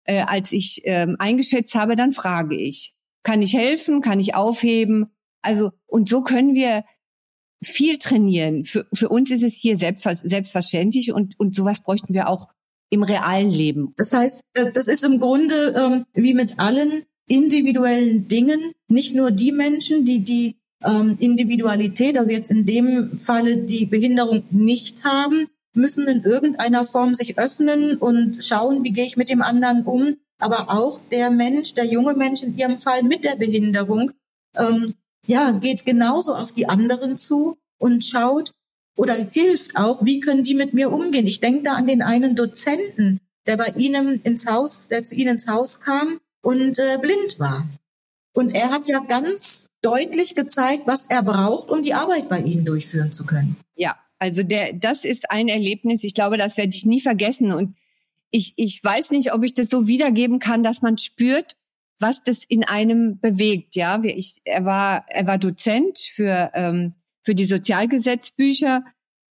äh, 0.04 0.22
als 0.22 0.52
ich 0.52 0.82
ähm, 0.84 1.16
eingeschätzt 1.18 1.74
habe, 1.76 1.96
dann 1.96 2.12
frage 2.12 2.56
ich. 2.56 2.94
Kann 3.24 3.42
ich 3.42 3.54
helfen? 3.54 4.02
Kann 4.02 4.20
ich 4.20 4.36
aufheben? 4.36 5.08
Also, 5.42 5.72
und 5.88 6.10
so 6.10 6.22
können 6.22 6.54
wir 6.54 6.84
viel 7.64 7.98
trainieren. 7.98 8.66
Für, 8.66 8.86
für 8.94 9.10
uns 9.10 9.32
ist 9.32 9.44
es 9.44 9.56
hier 9.56 9.78
selbstverständlich 9.78 11.14
und, 11.14 11.40
und 11.40 11.56
sowas 11.56 11.84
bräuchten 11.84 12.14
wir 12.14 12.28
auch 12.28 12.50
im 12.92 13.04
realen 13.04 13.50
Leben. 13.50 13.94
Das 13.98 14.14
heißt, 14.14 14.42
das 14.54 14.88
ist 14.88 15.04
im 15.04 15.20
Grunde 15.20 15.74
ähm, 15.76 16.06
wie 16.14 16.34
mit 16.34 16.60
allen 16.60 17.04
individuellen 17.28 18.28
Dingen, 18.28 18.60
nicht 18.90 19.16
nur 19.16 19.32
die 19.32 19.54
Menschen, 19.54 20.04
die 20.04 20.20
die 20.20 20.58
ähm, 20.84 21.16
Individualität, 21.20 22.18
also 22.18 22.32
jetzt 22.32 22.52
in 22.52 22.66
dem 22.66 23.18
Falle 23.18 23.58
die 23.58 23.86
Behinderung 23.86 24.44
nicht 24.52 25.04
haben, 25.04 25.48
müssen 25.74 26.08
in 26.08 26.24
irgendeiner 26.24 26.84
Form 26.84 27.16
sich 27.16 27.40
öffnen 27.40 27.98
und 27.98 28.44
schauen, 28.44 28.84
wie 28.84 28.92
gehe 28.92 29.06
ich 29.06 29.16
mit 29.16 29.30
dem 29.30 29.42
anderen 29.42 29.86
um. 29.86 30.18
Aber 30.40 30.70
auch 30.70 31.00
der 31.12 31.32
Mensch, 31.32 31.74
der 31.76 31.86
junge 31.86 32.14
Mensch 32.16 32.44
in 32.44 32.58
ihrem 32.58 32.80
Fall 32.80 33.04
mit 33.04 33.24
der 33.24 33.36
Behinderung, 33.36 34.12
ähm, 34.58 34.96
ja, 35.26 35.52
geht 35.52 35.86
genauso 35.86 36.34
auf 36.34 36.52
die 36.52 36.68
anderen 36.68 37.16
zu 37.16 37.58
und 37.78 38.04
schaut 38.04 38.52
oder 38.96 39.16
hilft 39.16 39.76
auch, 39.76 40.06
wie 40.06 40.20
können 40.20 40.44
die 40.44 40.56
mit 40.56 40.74
mir 40.74 40.92
umgehen. 40.92 41.28
Ich 41.28 41.40
denke 41.40 41.64
da 41.64 41.74
an 41.74 41.88
den 41.88 42.02
einen 42.02 42.36
Dozenten, 42.36 43.20
der 43.48 43.58
bei 43.58 43.74
Ihnen 43.76 44.22
ins 44.22 44.46
Haus, 44.46 44.88
der 44.88 45.04
zu 45.04 45.16
Ihnen 45.16 45.34
ins 45.34 45.48
Haus 45.48 45.80
kam 45.80 46.20
und 46.42 46.78
äh, 46.80 46.98
blind 47.00 47.40
war. 47.40 47.68
Und 48.34 48.56
er 48.56 48.70
hat 48.70 48.88
ja 48.88 49.00
ganz 49.00 49.70
deutlich 49.82 50.36
gezeigt, 50.36 50.84
was 50.86 51.06
er 51.08 51.24
braucht, 51.24 51.70
um 51.70 51.82
die 51.82 51.94
Arbeit 51.94 52.30
bei 52.30 52.40
Ihnen 52.40 52.66
durchführen 52.66 53.12
zu 53.12 53.26
können. 53.26 53.58
Ja, 53.76 53.98
also 54.20 54.44
der, 54.44 54.74
das 54.74 55.04
ist 55.04 55.30
ein 55.32 55.48
Erlebnis. 55.48 56.04
Ich 56.04 56.14
glaube, 56.14 56.38
das 56.38 56.58
werde 56.58 56.76
ich 56.76 56.86
nie 56.86 57.02
vergessen. 57.02 57.52
Und 57.52 57.76
ich, 58.30 58.54
ich 58.56 58.82
weiß 58.84 59.12
nicht, 59.12 59.34
ob 59.34 59.44
ich 59.44 59.54
das 59.54 59.70
so 59.70 59.88
wiedergeben 59.88 60.40
kann, 60.40 60.64
dass 60.64 60.82
man 60.82 60.98
spürt, 60.98 61.58
was 62.00 62.24
das 62.24 62.46
in 62.46 62.64
einem 62.64 63.20
bewegt. 63.20 63.76
Ja, 63.76 64.02
ich, 64.04 64.42
er 64.46 64.66
war, 64.66 65.06
er 65.10 65.28
war 65.28 65.38
Dozent 65.38 66.00
für 66.00 66.52
ähm, 66.54 66.94
für 67.24 67.36
die 67.36 67.46
Sozialgesetzbücher 67.46 68.84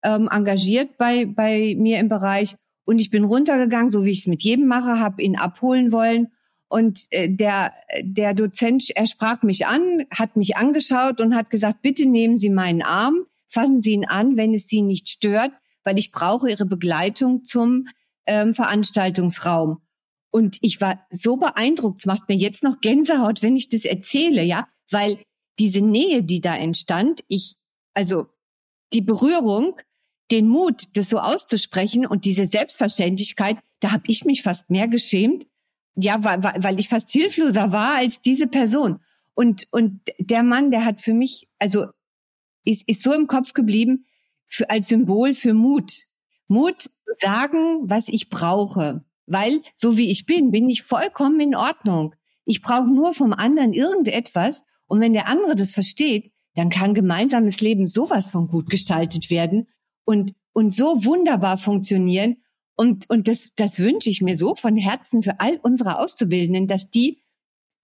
ähm, 0.03 0.29
engagiert 0.31 0.97
bei 0.99 1.27
bei 1.27 1.75
mir 1.79 1.99
im 1.99 2.09
Bereich. 2.09 2.57
Und 2.85 3.01
ich 3.01 3.11
bin 3.11 3.25
runtergegangen, 3.25 3.91
so 3.91 4.05
wie 4.05 4.11
ich 4.11 4.21
es 4.21 4.27
mit 4.27 4.43
jedem 4.43 4.67
mache, 4.67 4.99
habe 4.99 5.23
ihn 5.23 5.37
abholen 5.37 5.93
wollen. 5.93 6.29
Und 6.69 7.07
äh, 7.11 7.29
der, 7.29 7.73
der 8.03 8.35
Dozent, 8.35 8.91
er 8.95 9.07
sprach 9.07 9.43
mich 9.43 9.67
an, 9.67 10.05
hat 10.11 10.37
mich 10.37 10.57
angeschaut 10.57 11.21
und 11.21 11.35
hat 11.35 11.51
gesagt, 11.51 11.83
bitte 11.83 12.07
nehmen 12.07 12.39
Sie 12.39 12.51
meinen 12.51 12.83
Arm 12.83 13.27
fassen 13.51 13.83
Sie 13.83 13.93
ihn 13.93 14.07
an, 14.07 14.37
wenn 14.37 14.55
es 14.55 14.69
Sie 14.69 14.81
nicht 14.81 15.09
stört, 15.09 15.53
weil 15.85 15.99
ich 15.99 16.13
brauche 16.13 16.49
Ihre 16.49 16.67
Begleitung 16.67 17.45
zum 17.45 17.89
ähm, 18.27 18.55
Veranstaltungsraum. 18.55 19.83
Und 20.31 20.59
ich 20.63 20.81
war 20.81 21.05
so 21.11 21.37
beeindruckt, 21.37 21.99
es 21.99 22.07
macht 22.07 22.29
mir 22.29 22.37
jetzt 22.37 22.63
noch 22.63 22.81
Gänsehaut, 22.81 23.43
wenn 23.43 23.57
ich 23.57 23.69
das 23.69 23.85
erzähle, 23.85 24.45
ja, 24.45 24.69
weil 24.91 25.19
diese 25.59 25.81
Nähe, 25.81 26.23
die 26.23 26.41
da 26.41 26.57
entstand, 26.57 27.25
ich, 27.27 27.57
also 27.95 28.27
die 28.93 29.01
Berührung, 29.01 29.81
den 30.31 30.49
Mut, 30.49 30.97
das 30.97 31.09
so 31.09 31.19
auszusprechen 31.19 32.07
und 32.07 32.25
diese 32.25 32.47
Selbstverständlichkeit, 32.47 33.59
da 33.81 33.93
habe 33.93 34.05
ich 34.07 34.25
mich 34.25 34.43
fast 34.43 34.71
mehr 34.71 34.89
geschämt, 34.89 35.47
ja, 35.97 36.23
weil, 36.23 36.43
weil 36.43 36.79
ich 36.79 36.89
fast 36.89 37.11
hilfloser 37.11 37.73
war 37.73 37.97
als 37.97 38.21
diese 38.21 38.47
Person. 38.47 39.01
Und, 39.35 39.67
und 39.71 40.01
der 40.19 40.43
Mann, 40.43 40.71
der 40.71 40.85
hat 40.85 41.01
für 41.01 41.15
mich, 41.15 41.49
also 41.59 41.87
ist, 42.65 42.87
ist 42.89 43.03
so 43.03 43.13
im 43.13 43.27
Kopf 43.27 43.53
geblieben, 43.55 44.07
für, 44.47 44.69
als 44.71 44.89
Symbol 44.89 45.35
für 45.35 45.55
Mut. 45.55 46.07
Mut 46.49 46.83
zu 46.83 46.91
sagen, 47.07 47.89
was 47.89 48.09
ich 48.09 48.29
brauche. 48.29 49.05
Weil, 49.27 49.63
so 49.75 49.97
wie 49.97 50.11
ich 50.11 50.27
bin, 50.27 50.51
bin 50.51 50.69
ich 50.69 50.83
vollkommen 50.83 51.41
in 51.41 51.55
Ordnung. 51.55 52.15
Ich 52.45 52.63
brauche 52.63 52.89
nur 52.89 53.15
vom 53.15 53.33
anderen 53.33 53.73
irgendetwas. 53.73 54.65
Und 54.87 55.01
wenn 55.01 55.13
der 55.13 55.29
andere 55.29 55.55
das 55.55 55.73
versteht, 55.73 56.33
dann 56.55 56.71
kann 56.71 56.95
gemeinsames 56.95 57.61
Leben 57.61 57.87
sowas 57.87 58.31
von 58.31 58.49
gut 58.49 58.71
gestaltet 58.71 59.31
werden 59.31 59.69
und, 60.05 60.35
und 60.53 60.75
so 60.75 61.05
wunderbar 61.05 61.59
funktionieren. 61.59 62.43
Und, 62.77 63.09
und 63.11 63.29
das, 63.29 63.51
das 63.57 63.79
wünsche 63.79 64.11
ich 64.11 64.23
mir 64.23 64.39
so 64.39 64.55
von 64.55 64.77
Herzen 64.77 65.23
für 65.23 65.41
all 65.41 65.59
unsere 65.63 65.99
Auszubildenden, 65.99 66.67
dass 66.67 66.91
die 66.91 67.23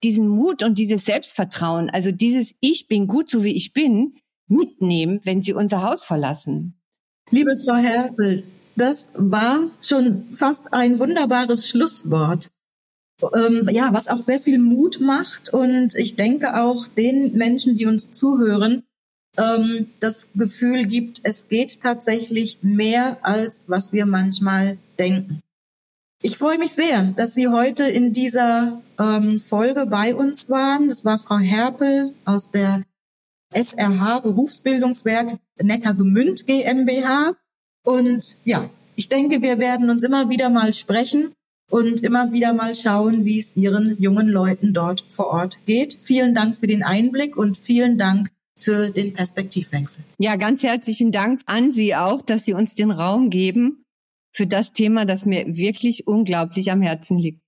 diesen 0.03 0.27
Mut 0.27 0.63
und 0.63 0.77
dieses 0.77 1.05
Selbstvertrauen, 1.05 1.89
also 1.89 2.11
dieses 2.11 2.53
Ich 2.59 2.87
bin 2.87 3.07
gut 3.07 3.29
so 3.29 3.43
wie 3.43 3.55
ich 3.55 3.73
bin, 3.73 4.15
mitnehmen, 4.47 5.19
wenn 5.23 5.41
sie 5.41 5.53
unser 5.53 5.81
Haus 5.81 6.05
verlassen. 6.05 6.79
Liebe 7.31 7.55
Frau 7.57 7.75
Hertel, 7.75 8.43
das 8.75 9.09
war 9.15 9.69
schon 9.81 10.25
fast 10.33 10.73
ein 10.73 10.99
wunderbares 10.99 11.67
Schlusswort. 11.67 12.51
Ähm, 13.33 13.67
ja, 13.71 13.89
was 13.93 14.07
auch 14.07 14.21
sehr 14.21 14.39
viel 14.39 14.59
Mut 14.59 14.99
macht 15.01 15.51
und 15.51 15.95
ich 15.95 16.15
denke 16.15 16.61
auch 16.61 16.87
den 16.87 17.35
Menschen, 17.35 17.75
die 17.75 17.87
uns 17.87 18.11
zuhören, 18.11 18.83
ähm, 19.37 19.87
das 19.99 20.27
Gefühl 20.35 20.85
gibt, 20.85 21.21
es 21.23 21.47
geht 21.47 21.81
tatsächlich 21.81 22.59
mehr 22.61 23.17
als 23.23 23.65
was 23.67 23.91
wir 23.91 24.05
manchmal 24.05 24.77
denken. 24.99 25.41
Ich 26.21 26.37
freue 26.37 26.57
mich 26.57 26.73
sehr, 26.73 27.03
dass 27.15 27.35
Sie 27.35 27.47
heute 27.47 27.83
in 27.87 28.11
dieser 28.11 28.81
ähm, 28.99 29.39
Folge 29.39 29.85
bei 29.85 30.15
uns 30.15 30.49
waren. 30.49 30.87
Das 30.87 31.05
war 31.05 31.19
Frau 31.19 31.37
Herpel 31.37 32.13
aus 32.25 32.49
der 32.49 32.83
SRH 33.53 34.19
Berufsbildungswerk 34.19 35.37
Neckargemünd 35.61 36.47
GmbH. 36.47 37.33
Und 37.83 38.35
ja, 38.45 38.69
ich 38.95 39.09
denke, 39.09 39.43
wir 39.43 39.59
werden 39.59 39.89
uns 39.91 40.01
immer 40.03 40.29
wieder 40.29 40.49
mal 40.49 40.73
sprechen 40.73 41.33
und 41.69 42.01
immer 42.01 42.31
wieder 42.31 42.53
mal 42.53 42.73
schauen, 42.73 43.25
wie 43.25 43.39
es 43.39 43.55
Ihren 43.55 43.99
jungen 43.99 44.27
Leuten 44.27 44.73
dort 44.73 45.03
vor 45.07 45.27
Ort 45.27 45.65
geht. 45.65 45.97
Vielen 46.01 46.33
Dank 46.33 46.55
für 46.55 46.67
den 46.67 46.83
Einblick 46.83 47.37
und 47.37 47.57
vielen 47.57 47.97
Dank 47.97 48.29
für 48.57 48.89
den 48.89 49.13
Perspektivwechsel. 49.13 50.03
Ja, 50.17 50.35
ganz 50.35 50.63
herzlichen 50.63 51.11
Dank 51.11 51.41
an 51.45 51.71
Sie 51.71 51.95
auch, 51.95 52.21
dass 52.21 52.45
Sie 52.45 52.53
uns 52.53 52.75
den 52.75 52.91
Raum 52.91 53.29
geben 53.29 53.83
für 54.31 54.47
das 54.47 54.73
Thema, 54.73 55.05
das 55.05 55.25
mir 55.25 55.45
wirklich 55.47 56.07
unglaublich 56.07 56.71
am 56.71 56.81
Herzen 56.81 57.19
liegt. 57.19 57.41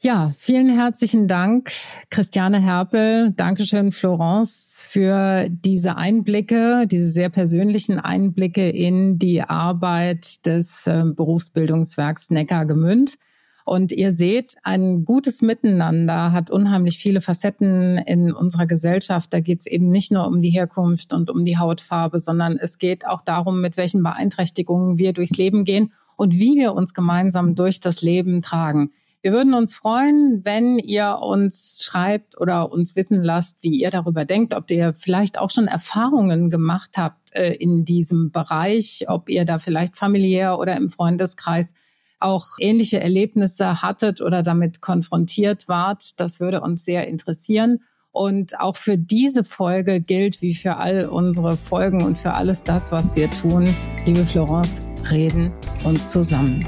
Ja, 0.00 0.32
vielen 0.36 0.68
herzlichen 0.68 1.28
Dank, 1.28 1.70
Christiane 2.10 2.60
Herpel. 2.60 3.30
Dankeschön, 3.36 3.92
Florence, 3.92 4.84
für 4.88 5.46
diese 5.48 5.96
Einblicke, 5.96 6.88
diese 6.88 7.08
sehr 7.08 7.30
persönlichen 7.30 8.00
Einblicke 8.00 8.68
in 8.68 9.20
die 9.20 9.42
Arbeit 9.42 10.44
des 10.44 10.88
äh, 10.88 11.04
Berufsbildungswerks 11.06 12.30
Neckar-Gemünd. 12.30 13.16
Und 13.64 13.92
ihr 13.92 14.12
seht, 14.12 14.56
ein 14.62 15.04
gutes 15.04 15.42
Miteinander 15.42 16.32
hat 16.32 16.50
unheimlich 16.50 16.98
viele 16.98 17.20
Facetten 17.20 17.98
in 17.98 18.32
unserer 18.32 18.66
Gesellschaft. 18.66 19.32
Da 19.32 19.40
geht 19.40 19.60
es 19.60 19.66
eben 19.66 19.88
nicht 19.88 20.10
nur 20.10 20.26
um 20.26 20.42
die 20.42 20.50
Herkunft 20.50 21.12
und 21.12 21.30
um 21.30 21.44
die 21.44 21.58
Hautfarbe, 21.58 22.18
sondern 22.18 22.56
es 22.56 22.78
geht 22.78 23.06
auch 23.06 23.20
darum, 23.20 23.60
mit 23.60 23.76
welchen 23.76 24.02
Beeinträchtigungen 24.02 24.98
wir 24.98 25.12
durchs 25.12 25.36
Leben 25.36 25.64
gehen 25.64 25.92
und 26.16 26.34
wie 26.34 26.56
wir 26.56 26.74
uns 26.74 26.94
gemeinsam 26.94 27.54
durch 27.54 27.80
das 27.80 28.02
Leben 28.02 28.42
tragen. 28.42 28.90
Wir 29.22 29.32
würden 29.32 29.54
uns 29.54 29.76
freuen, 29.76 30.40
wenn 30.44 30.78
ihr 30.78 31.18
uns 31.20 31.80
schreibt 31.84 32.40
oder 32.40 32.72
uns 32.72 32.96
wissen 32.96 33.22
lasst, 33.22 33.62
wie 33.62 33.80
ihr 33.80 33.90
darüber 33.90 34.24
denkt, 34.24 34.52
ob 34.52 34.68
ihr 34.68 34.94
vielleicht 34.94 35.38
auch 35.38 35.50
schon 35.50 35.68
Erfahrungen 35.68 36.50
gemacht 36.50 36.90
habt 36.96 37.32
äh, 37.36 37.52
in 37.52 37.84
diesem 37.84 38.32
Bereich, 38.32 39.04
ob 39.06 39.28
ihr 39.28 39.44
da 39.44 39.60
vielleicht 39.60 39.96
familiär 39.96 40.58
oder 40.58 40.76
im 40.76 40.88
Freundeskreis 40.88 41.74
auch 42.22 42.46
ähnliche 42.58 43.00
Erlebnisse 43.00 43.82
hattet 43.82 44.20
oder 44.20 44.42
damit 44.42 44.80
konfrontiert 44.80 45.68
wart. 45.68 46.20
Das 46.20 46.40
würde 46.40 46.60
uns 46.60 46.84
sehr 46.84 47.08
interessieren. 47.08 47.80
Und 48.10 48.60
auch 48.60 48.76
für 48.76 48.98
diese 48.98 49.42
Folge 49.42 50.00
gilt 50.00 50.42
wie 50.42 50.54
für 50.54 50.76
all 50.76 51.08
unsere 51.08 51.56
Folgen 51.56 52.02
und 52.02 52.18
für 52.18 52.34
alles 52.34 52.62
das, 52.62 52.92
was 52.92 53.16
wir 53.16 53.30
tun, 53.30 53.74
liebe 54.04 54.26
Florence, 54.26 54.82
reden 55.10 55.50
und 55.84 56.04
zusammen. 56.04 56.66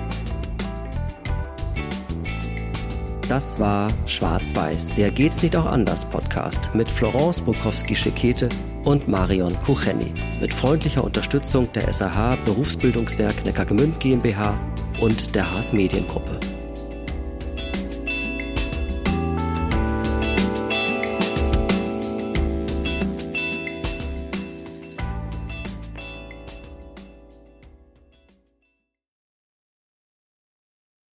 Das 3.28 3.58
war 3.58 3.90
Schwarz-Weiß, 4.06 4.94
der 4.94 5.10
Geht's 5.10 5.42
nicht 5.42 5.56
auch 5.56 5.66
anders 5.66 6.04
Podcast 6.04 6.74
mit 6.74 6.88
Florence 6.88 7.40
Bukowski-Schekete 7.40 8.48
und 8.84 9.08
Marion 9.08 9.54
Kucheni. 9.64 10.12
Mit 10.40 10.52
freundlicher 10.52 11.04
Unterstützung 11.04 11.72
der 11.72 11.92
SAH 11.92 12.36
Berufsbildungswerk 12.44 13.44
Neckargemünd 13.44 13.98
GmbH 14.00 14.58
und 15.00 15.34
der 15.34 15.50
Haas 15.50 15.72
Mediengruppe. 15.72 16.53